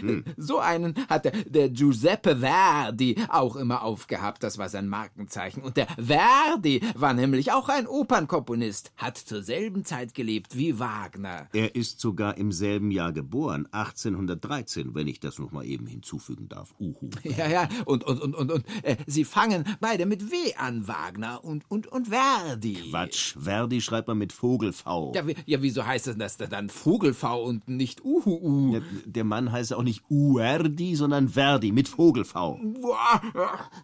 [0.00, 0.24] Mhm.
[0.36, 5.62] So einen hat der, der Giuseppe Verdi auch immer aufgehabt, das war sein Markenzeichen.
[5.62, 11.48] Und der Verdi war nämlich auch ein Opernkomponist, hat zur selben Zeit gelebt wie Wagner.
[11.52, 16.48] Er ist sogar im selben Jahr geboren, 1813, wenn ich das noch mal eben hinzufügen
[16.48, 16.74] darf.
[16.80, 17.10] Uhu.
[17.32, 21.42] Ja, ja, und, und, und, und, und äh, sie fangen beide mit W an, Wagner
[21.44, 22.90] und, und, und Verdi.
[22.90, 25.12] Quatsch, Verdi schreibt man mit Vogel-V.
[25.16, 28.74] Ja, wie, ja, wieso heißt das, das dann Vogel-V und nicht Uhu?
[28.74, 32.60] Ja, der Mann heißt auch nicht Uerdi, sondern Verdi mit Vogel-V.
[32.80, 33.20] Boah,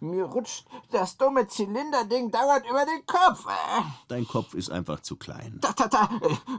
[0.00, 3.46] mir rutscht das dumme Zylinderding dauernd über den Kopf.
[3.46, 3.82] Äh.
[4.06, 5.58] Dein Kopf ist einfach zu klein.
[5.60, 6.08] Ta, ta, ta.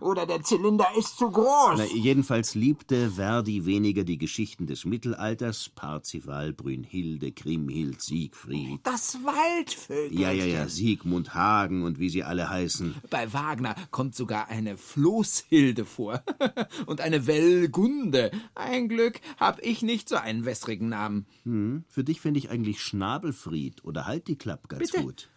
[0.01, 1.77] Oder der Zylinder ist zu groß.
[1.77, 8.81] Na, jedenfalls liebte Verdi weniger die Geschichten des Mittelalters, Parzival, Brünnhilde, Kriemhild, Siegfried.
[8.83, 10.19] Das Waldvögel.
[10.19, 12.95] Ja, ja, ja, Siegmund Hagen und wie sie alle heißen.
[13.09, 16.23] Bei Wagner kommt sogar eine Floßhilde vor.
[16.85, 18.31] und eine Wellgunde.
[18.55, 21.25] Ein Glück hab ich nicht so einen wässrigen Namen.
[21.43, 25.03] Hm, für dich finde ich eigentlich Schnabelfried oder Halt die Klapp ganz Bitte?
[25.03, 25.29] gut.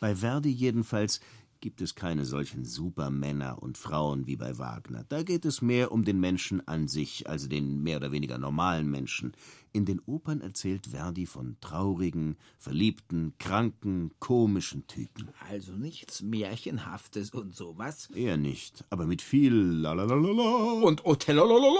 [0.00, 1.20] Bei Verdi jedenfalls
[1.62, 5.06] gibt es keine solchen Supermänner und Frauen wie bei Wagner.
[5.08, 8.90] Da geht es mehr um den Menschen an sich, also den mehr oder weniger normalen
[8.90, 9.32] Menschen.
[9.72, 15.30] In den Opern erzählt Verdi von traurigen, verliebten, kranken, komischen Typen.
[15.48, 18.10] Also nichts Märchenhaftes und sowas.
[18.10, 20.82] Eher nicht, aber mit viel Lalalala.
[20.82, 21.78] Und Othello.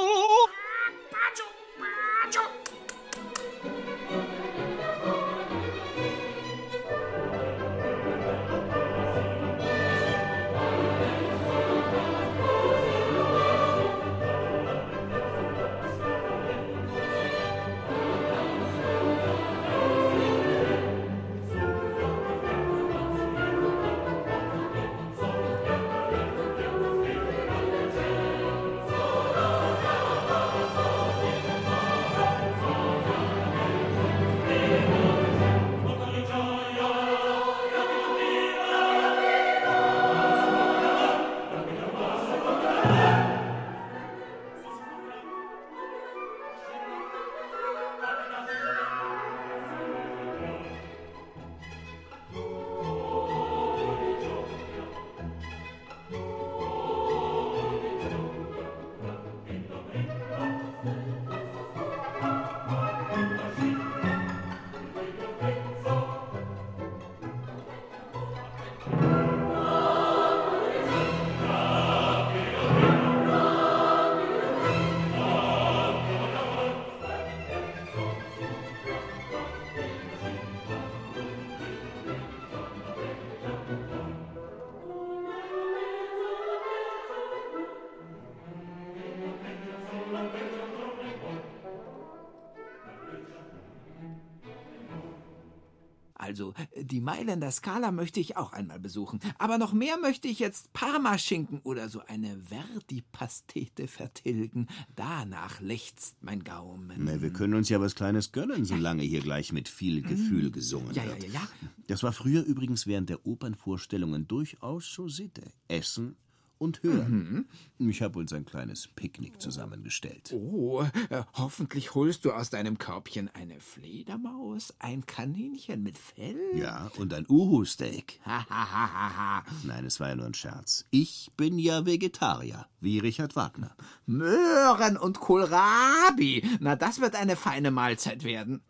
[96.33, 99.20] Also, die Mailänder Skala möchte ich auch einmal besuchen.
[99.39, 104.66] Aber noch mehr möchte ich jetzt Parmaschinken oder so eine Verdi-Pastete vertilgen.
[104.97, 107.05] Danach lechzt mein Gaumen.
[107.05, 110.89] Na, wir können uns ja was Kleines gönnen, solange hier gleich mit viel Gefühl gesungen
[110.89, 110.95] Mhm.
[110.95, 111.24] Ja, ja, wird.
[111.24, 111.49] ja, ja.
[111.87, 115.43] Das war früher übrigens während der Opernvorstellungen durchaus so Sitte.
[115.68, 116.16] Essen
[116.62, 117.48] und hören.
[117.78, 120.32] Ich habe uns ein kleines Picknick zusammengestellt.
[120.32, 126.38] Oh, äh, hoffentlich holst du aus deinem Körbchen eine Fledermaus, ein Kaninchen mit Fell.
[126.54, 128.20] Ja, und ein Uhu-Steak.
[129.64, 130.84] Nein, es war ja nur ein Scherz.
[130.90, 133.74] Ich bin ja Vegetarier, wie Richard Wagner.
[134.06, 136.48] Möhren und Kohlrabi.
[136.60, 138.62] Na, das wird eine feine Mahlzeit werden.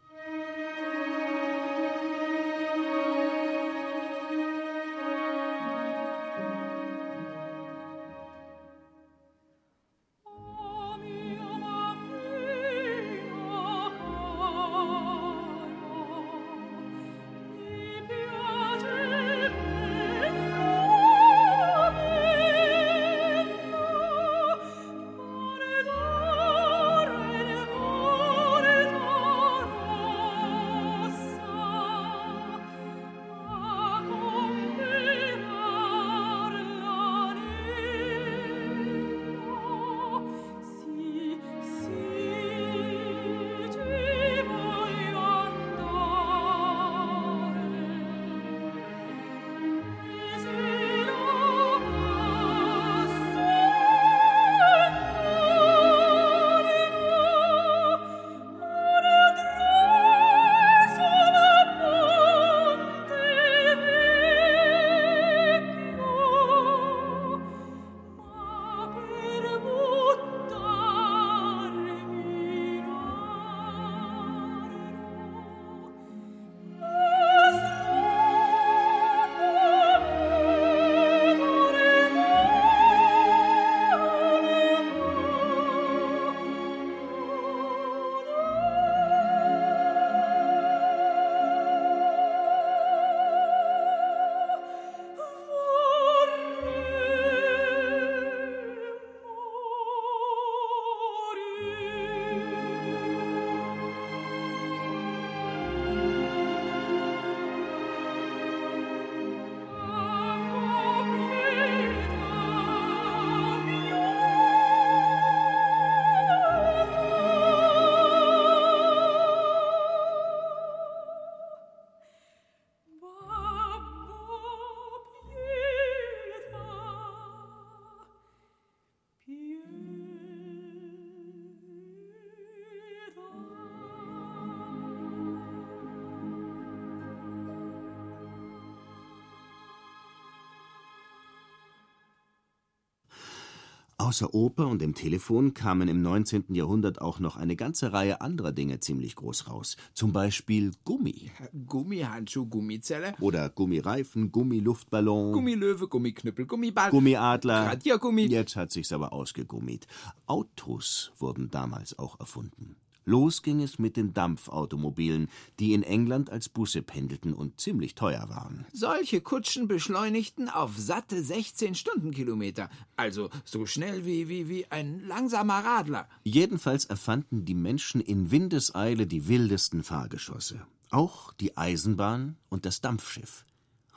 [144.12, 146.54] Außer Oper und dem Telefon kamen im 19.
[146.54, 149.78] Jahrhundert auch noch eine ganze Reihe anderer Dinge ziemlich groß raus.
[149.94, 151.30] Zum Beispiel Gummi.
[151.66, 157.68] Gummihandschuh, Gummizelle, Oder Gummireifen, Gummiluftballon, Gummilöwe, Gummiknüppel, Gummiball, Gummiadler.
[157.68, 158.26] Radiergummi.
[158.26, 159.86] Jetzt hat sich's aber ausgegummiet.
[160.26, 162.76] Autos wurden damals auch erfunden.
[163.04, 165.28] Los ging es mit den Dampfautomobilen,
[165.58, 168.66] die in England als Busse pendelten und ziemlich teuer waren.
[168.72, 172.70] Solche Kutschen beschleunigten auf satte 16 Stundenkilometer.
[172.96, 176.08] Also so schnell wie, wie, wie ein langsamer Radler.
[176.22, 180.64] Jedenfalls erfanden die Menschen in Windeseile die wildesten Fahrgeschosse.
[180.90, 183.46] Auch die Eisenbahn und das Dampfschiff.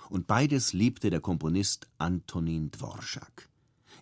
[0.09, 3.49] Und beides liebte der Komponist Antonin Dvorak.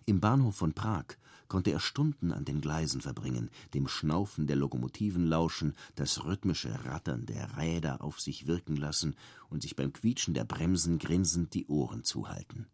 [0.06, 1.16] Im Bahnhof von Prag
[1.48, 7.26] konnte er Stunden an den Gleisen verbringen, dem Schnaufen der Lokomotiven lauschen, das rhythmische Rattern
[7.26, 9.14] der Räder auf sich wirken lassen
[9.50, 12.66] und sich beim Quietschen der Bremsen grinsend die Ohren zuhalten.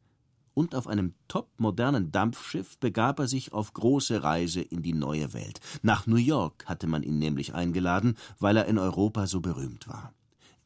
[0.54, 5.60] Und auf einem topmodernen Dampfschiff begab er sich auf große Reise in die neue Welt.
[5.82, 10.12] Nach New York hatte man ihn nämlich eingeladen, weil er in Europa so berühmt war.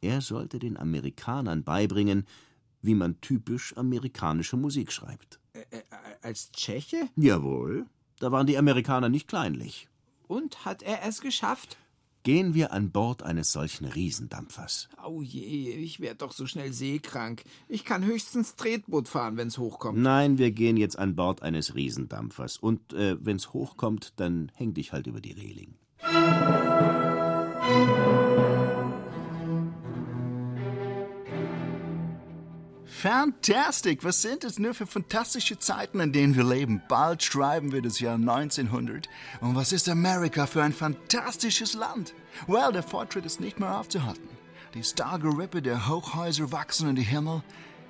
[0.00, 2.26] Er sollte den Amerikanern beibringen,
[2.82, 5.40] wie man typisch amerikanische Musik schreibt.
[5.54, 5.82] Äh,
[6.22, 7.08] als Tscheche?
[7.16, 7.86] Jawohl,
[8.18, 9.88] da waren die Amerikaner nicht kleinlich.
[10.26, 11.76] Und hat er es geschafft?
[12.24, 14.88] Gehen wir an Bord eines solchen Riesendampfers.
[14.96, 17.44] Au je, ich werd doch so schnell seekrank.
[17.68, 19.98] Ich kann höchstens Tretboot fahren, wenn's hochkommt.
[19.98, 22.56] Nein, wir gehen jetzt an Bord eines Riesendampfers.
[22.56, 25.74] Und äh, wenn's hochkommt, dann häng dich halt über die Reling.
[33.04, 34.02] Fantastic!
[34.02, 36.80] Was sind es nur für fantastische Zeiten, in denen wir leben?
[36.88, 39.10] Bald schreiben wir das Jahr 1900.
[39.42, 42.14] Und was ist Amerika für ein fantastisches Land?
[42.46, 44.26] Well, der Fortschritt ist nicht mehr aufzuhalten.
[44.72, 47.42] Die Stahlgerippe der Hochhäuser wachsen in die Himmel.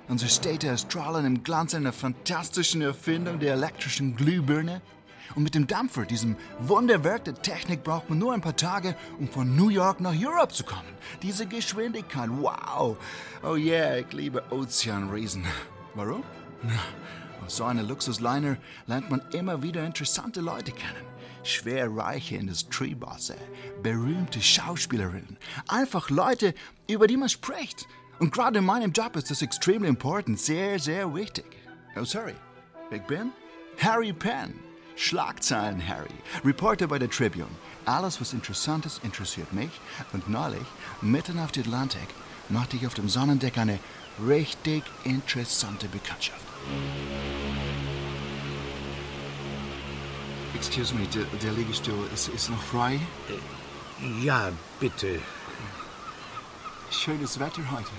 [0.09, 4.81] Unsere Städte erstrahlen im Glanz einer fantastischen Erfindung der elektrischen Glühbirne.
[5.33, 9.27] Und mit dem Dampfer, diesem Wunderwerk der Technik, braucht man nur ein paar Tage, um
[9.27, 10.87] von New York nach Europe zu kommen.
[11.21, 12.97] Diese Geschwindigkeit, wow!
[13.43, 15.45] Oh yeah, ich liebe Ozeanriesen.
[15.95, 16.23] Warum?
[17.43, 18.57] Auf so einer Luxusliner
[18.87, 21.05] lernt man immer wieder interessante Leute kennen.
[21.43, 23.35] Schwerreiche Industriebosse,
[23.83, 26.55] berühmte Schauspielerinnen, einfach Leute,
[26.89, 27.87] über die man spricht.
[28.17, 31.45] Und gerade in meinem Job ist das extremely important, sehr, sehr wichtig.
[31.95, 32.33] Oh, sorry.
[32.89, 33.31] Ich bin
[33.79, 34.55] Harry Penn.
[34.95, 37.47] Schlagzeilen Harry, Reporter bei der Tribune.
[37.85, 39.69] Alles, was Interessantes, interessiert mich.
[40.13, 40.65] Und neulich,
[41.01, 42.07] mitten auf der Atlantik,
[42.49, 43.79] machte ich auf dem Sonnendeck eine
[44.25, 46.41] richtig interessante Bekanntschaft.
[50.55, 52.99] Excuse me, der, der Liegestuhl ist, ist noch frei?
[54.21, 55.19] Ja, bitte.
[56.89, 57.91] Schönes Wetter heute.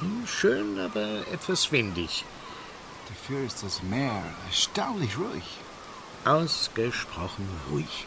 [0.00, 2.24] Hm, Schön, aber etwas windig.
[3.08, 5.59] Dafür ist das Meer erstaunlich ruhig.
[6.24, 8.06] Ausgesprochen ruhig.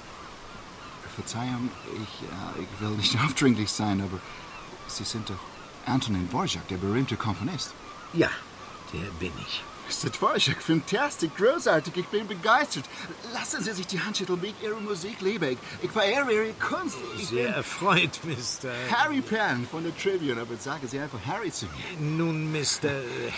[1.15, 4.19] Verzeihung, ich, äh, ich will nicht aufdringlich sein, aber
[4.87, 5.39] Sie sind doch
[5.85, 7.73] Antonin Dvorak, der berühmte Komponist.
[8.13, 8.29] Ja,
[8.91, 9.63] der bin ich.
[9.89, 10.09] Mr.
[10.09, 12.85] Dvorak, fantastisch, großartig, ich bin begeistert.
[13.33, 15.49] Lassen Sie sich die Hand schütteln, wie ich Ihre Musik liebe.
[15.49, 16.97] Ich, ich verehre Ihre Kunst.
[17.17, 18.69] Ich Sehr erfreut, Mr.
[18.91, 21.99] Harry Penn von der Tribune, aber sagen Sie einfach Harry zu mir.
[21.99, 22.89] Nun, Mr.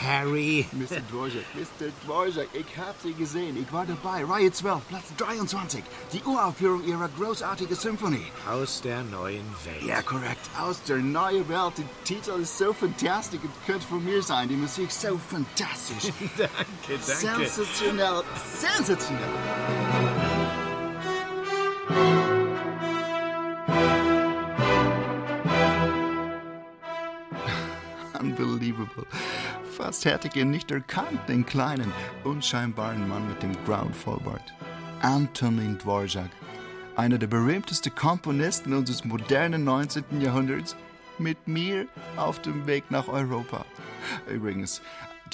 [0.02, 0.66] Harry.
[0.72, 1.02] Mr.
[1.10, 1.88] Dvorak, Mr.
[2.06, 3.58] Dvorak, ich habe Sie gesehen.
[3.62, 5.84] Ich war dabei, Reihe 12, Platz 23.
[6.14, 8.28] Die Uraufführung Ihrer großartigen Symphonie.
[8.50, 9.84] Aus der neuen Welt.
[9.86, 10.50] Ja, korrekt.
[10.60, 11.74] Aus der neuen Welt.
[11.78, 14.50] Der Titel ist so fantastisch und könnte von mir sein.
[14.50, 16.12] Die Musik so fantastisch.
[16.38, 16.54] danke,
[16.88, 17.48] danke.
[17.48, 18.24] Sensationell.
[18.60, 19.30] Sensationell.
[28.20, 29.06] Unbelievable.
[29.76, 31.92] Fast hätte ich ihn nicht erkannt, den kleinen,
[32.24, 34.54] unscheinbaren Mann mit dem grauen Vollbart.
[35.02, 36.30] Antonin Dvorak,
[36.96, 40.22] einer der berühmtesten Komponisten unseres modernen 19.
[40.22, 40.76] Jahrhunderts,
[41.18, 43.66] mit mir auf dem Weg nach Europa.
[44.28, 44.82] Übrigens,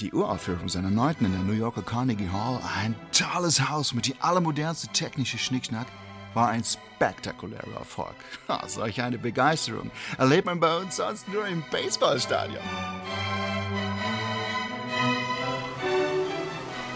[0.02, 4.16] die Uraufführung seiner Neunten in der New Yorker Carnegie Hall, ein tolles Haus mit die
[4.20, 5.86] allermodernste technische Schnickschnack,
[6.34, 8.16] war ein spektakulärer Erfolg.
[8.48, 12.62] Ah, solch eine Begeisterung erlebt man bei uns sonst nur im Baseballstadion.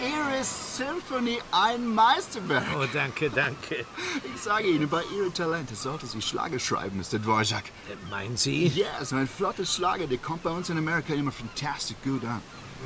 [0.03, 2.65] Ihre Symphonie ein Meisterwerk.
[2.77, 3.87] Oh, danke, danke.
[4.35, 7.21] Ich sage Ihnen, bei Ihren Talenten sollte Sie Schlager schreiben, Mr.
[7.21, 7.65] Dvorak.
[8.11, 8.67] Meinen Sie?
[8.67, 12.43] Ja, so ein flottes Schlager, der kommt bei uns in Amerika immer fantastisch gut an.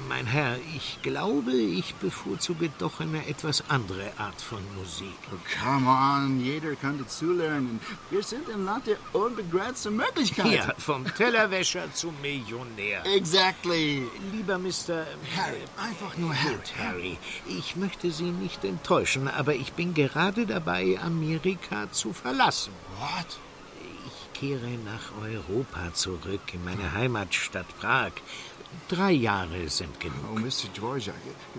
[0.08, 5.16] Mein Herr, ich glaube, ich bevorzuge doch eine etwas andere Art von Musik.
[5.32, 7.80] Oh, come on, jeder kann dazulernen.
[8.10, 10.52] Wir sind im Land der unbegrenzten Möglichkeiten.
[10.52, 13.04] Ja, vom Tellerwäscher zum Millionär.
[13.06, 14.06] Exactly.
[14.32, 15.06] Lieber Mr.
[15.36, 16.54] Harry, einfach nur Harry.
[16.54, 17.18] Gut, Harry.
[17.46, 22.72] Ich möchte Sie nicht enttäuschen, aber ich bin gerade dabei, Amerika zu verlassen.
[22.98, 23.38] What?
[24.06, 28.12] Ich kehre nach Europa zurück, in meine Heimatstadt Prag.
[28.88, 30.16] Drei Jahre sind genug.
[30.34, 30.68] Oh, Mr.
[30.74, 31.12] Georgia,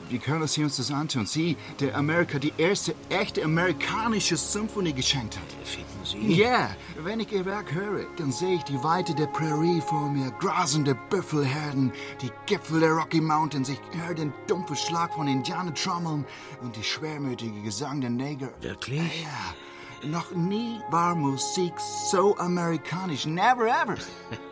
[0.09, 1.25] wie können Sie uns das antun?
[1.25, 5.67] Sie, der Amerika die erste echte amerikanische Symphonie geschenkt hat.
[5.67, 6.33] Finden Sie?
[6.33, 10.31] Ja, wenn ich Ihr Werk höre, dann sehe ich die Weite der Prärie vor mir,
[10.39, 16.25] grasende Büffelherden, die Gipfel der Rocky Mountains, ich höre den dumpfen Schlag von Indianertrommeln
[16.61, 18.49] und die schwermütige Gesang der Neger.
[18.59, 19.23] Wirklich?
[19.23, 21.73] Ja, noch nie war Musik
[22.11, 23.25] so amerikanisch.
[23.25, 23.95] Never ever.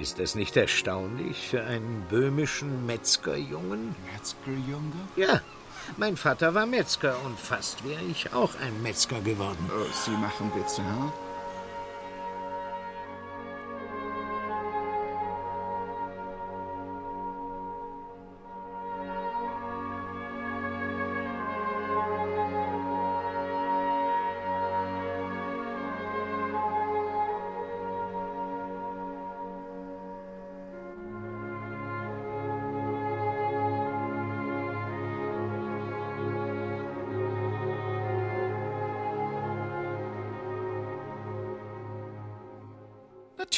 [0.00, 3.96] Ist das nicht erstaunlich für einen böhmischen Metzgerjungen?
[4.12, 4.92] Metzgerjunge?
[5.16, 5.40] Ja,
[5.96, 9.68] mein Vater war Metzger und fast wäre ich auch ein Metzger geworden.
[9.70, 11.12] Oh, Sie machen Witze, hm?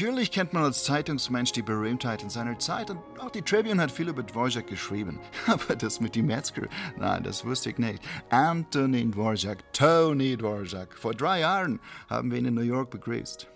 [0.00, 3.90] Natürlich kennt man als Zeitungsmensch die Berühmtheit in seiner Zeit und auch die Tribune hat
[3.90, 5.20] viel über Dvorak geschrieben.
[5.46, 8.02] Aber das mit die Metzger, nein, das wusste ich nicht.
[8.30, 10.96] Antonin Dvorak, Tony Dvorak.
[10.96, 13.46] Vor drei Jahren haben wir ihn in New York begrüßt.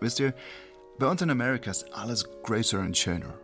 [0.00, 0.32] Wisst ihr,
[0.98, 3.34] bei uns in Amerika ist alles größer und schöner.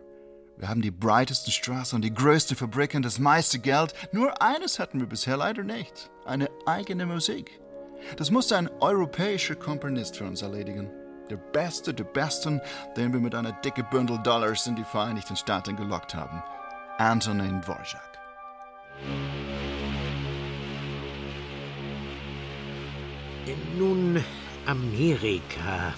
[0.57, 3.93] Wir haben die breitesten Straßen und die größten Fabriken, das meiste Geld.
[4.13, 6.09] Nur eines hatten wir bisher leider nicht.
[6.25, 7.59] Eine eigene Musik.
[8.17, 10.89] Das musste ein europäischer Komponist für uns erledigen.
[11.31, 12.59] Der Beste der Besten,
[12.97, 16.43] den wir mit einer dicke Bündel Dollars in die Vereinigten Staaten gelockt haben.
[16.97, 18.19] Antonin Dvorak.
[23.77, 24.21] Nun,
[24.65, 25.93] Amerika.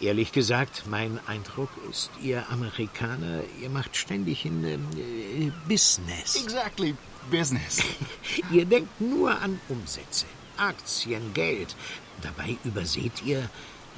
[0.00, 6.36] Ehrlich gesagt, mein Eindruck ist, ihr Amerikaner, ihr macht ständig in äh, Business.
[6.36, 6.94] Exactly,
[7.32, 7.82] Business.
[8.52, 10.26] ihr denkt nur an Umsätze,
[10.56, 11.74] Aktien, Geld.
[12.22, 13.50] Dabei überseht ihr,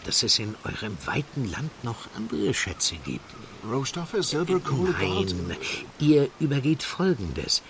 [0.04, 3.24] dass es in eurem weiten Land noch andere Schätze gibt.
[3.70, 4.94] Rohstoffe, Silber, Kohle.
[4.98, 5.56] Nein,
[5.98, 7.62] ihr übergeht Folgendes.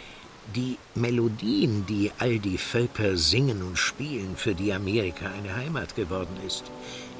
[0.56, 6.36] Die Melodien, die all die Völker singen und spielen, für die Amerika eine Heimat geworden
[6.46, 6.64] ist.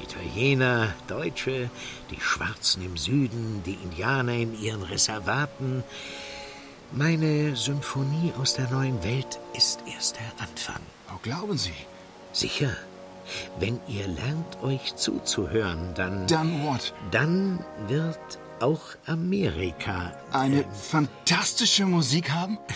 [0.03, 1.71] Italiener, Deutsche,
[2.11, 5.85] die Schwarzen im Süden, die Indianer in ihren Reservaten.
[6.91, 10.81] Meine Symphonie aus der neuen Welt ist erst der Anfang.
[11.09, 11.73] Oh, glauben Sie?
[12.33, 12.77] Sicher.
[13.59, 16.27] Wenn ihr lernt, euch zuzuhören, dann.
[16.27, 16.93] Dann what?
[17.11, 18.19] Dann wird
[18.61, 20.13] auch Amerika.
[20.33, 22.59] Eine fantastische Musik haben?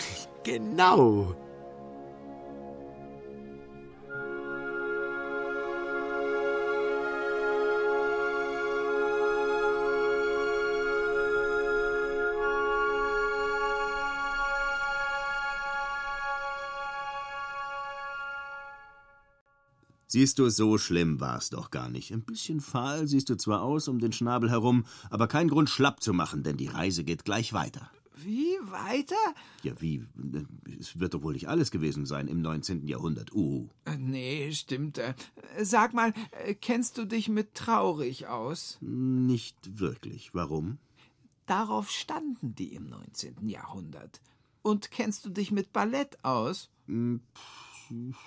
[0.43, 1.35] Genau.
[20.09, 22.13] Siehst du, so schlimm war's doch gar nicht.
[22.13, 26.01] Ein bisschen fahl siehst du zwar aus um den Schnabel herum, aber kein Grund schlapp
[26.01, 27.91] zu machen, denn die Reise geht gleich weiter.
[28.15, 29.15] Wie weiter?
[29.63, 30.05] Ja, wie?
[30.79, 32.87] Es wird doch wohl nicht alles gewesen sein im 19.
[32.87, 33.31] Jahrhundert.
[33.33, 33.69] Uh.
[33.99, 34.97] Nee, stimmt.
[34.97, 35.13] Äh,
[35.61, 36.13] Sag mal,
[36.45, 38.77] äh, kennst du dich mit traurig aus?
[38.81, 40.33] Nicht wirklich.
[40.33, 40.79] Warum?
[41.45, 43.47] Darauf standen die im 19.
[43.47, 44.21] Jahrhundert.
[44.63, 46.69] Und kennst du dich mit Ballett aus?
[46.87, 47.21] Hm,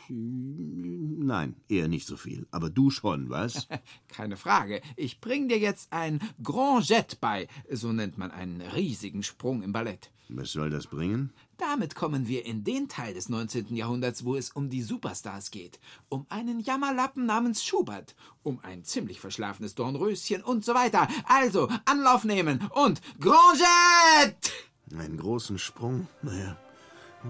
[0.08, 2.46] Nein, eher nicht so viel.
[2.50, 3.68] Aber du schon, was?
[4.08, 4.80] Keine Frage.
[4.96, 7.48] Ich bring dir jetzt ein Grand Jet bei.
[7.70, 10.10] So nennt man einen riesigen Sprung im Ballett.
[10.28, 11.32] Was soll das bringen?
[11.56, 13.74] Damit kommen wir in den Teil des 19.
[13.74, 15.80] Jahrhunderts, wo es um die Superstars geht.
[16.08, 18.14] Um einen Jammerlappen namens Schubert.
[18.42, 21.08] Um ein ziemlich verschlafenes Dornröschen und so weiter.
[21.24, 24.52] Also, Anlauf nehmen und Grand Jet!
[24.96, 26.06] Einen großen Sprung?
[26.22, 26.56] Naja,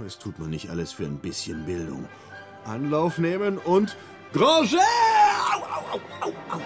[0.07, 2.07] es tut man nicht alles für ein bisschen Bildung.
[2.65, 3.97] Anlauf nehmen und
[4.33, 4.81] Grand Jet!
[4.81, 6.61] Au, au, au, au, au.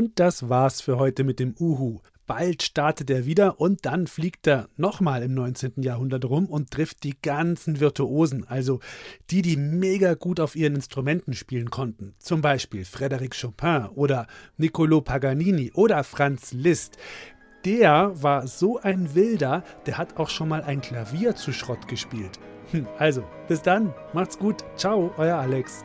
[0.00, 1.98] Und das war's für heute mit dem Uhu.
[2.26, 5.82] Bald startet er wieder und dann fliegt er nochmal im 19.
[5.82, 8.80] Jahrhundert rum und trifft die ganzen Virtuosen, also
[9.28, 12.14] die, die mega gut auf ihren Instrumenten spielen konnten.
[12.18, 14.26] Zum Beispiel Frédéric Chopin oder
[14.56, 16.96] Niccolo Paganini oder Franz Liszt.
[17.66, 22.40] Der war so ein Wilder, der hat auch schon mal ein Klavier zu Schrott gespielt.
[22.70, 25.84] Hm, also, bis dann, macht's gut, ciao, euer Alex.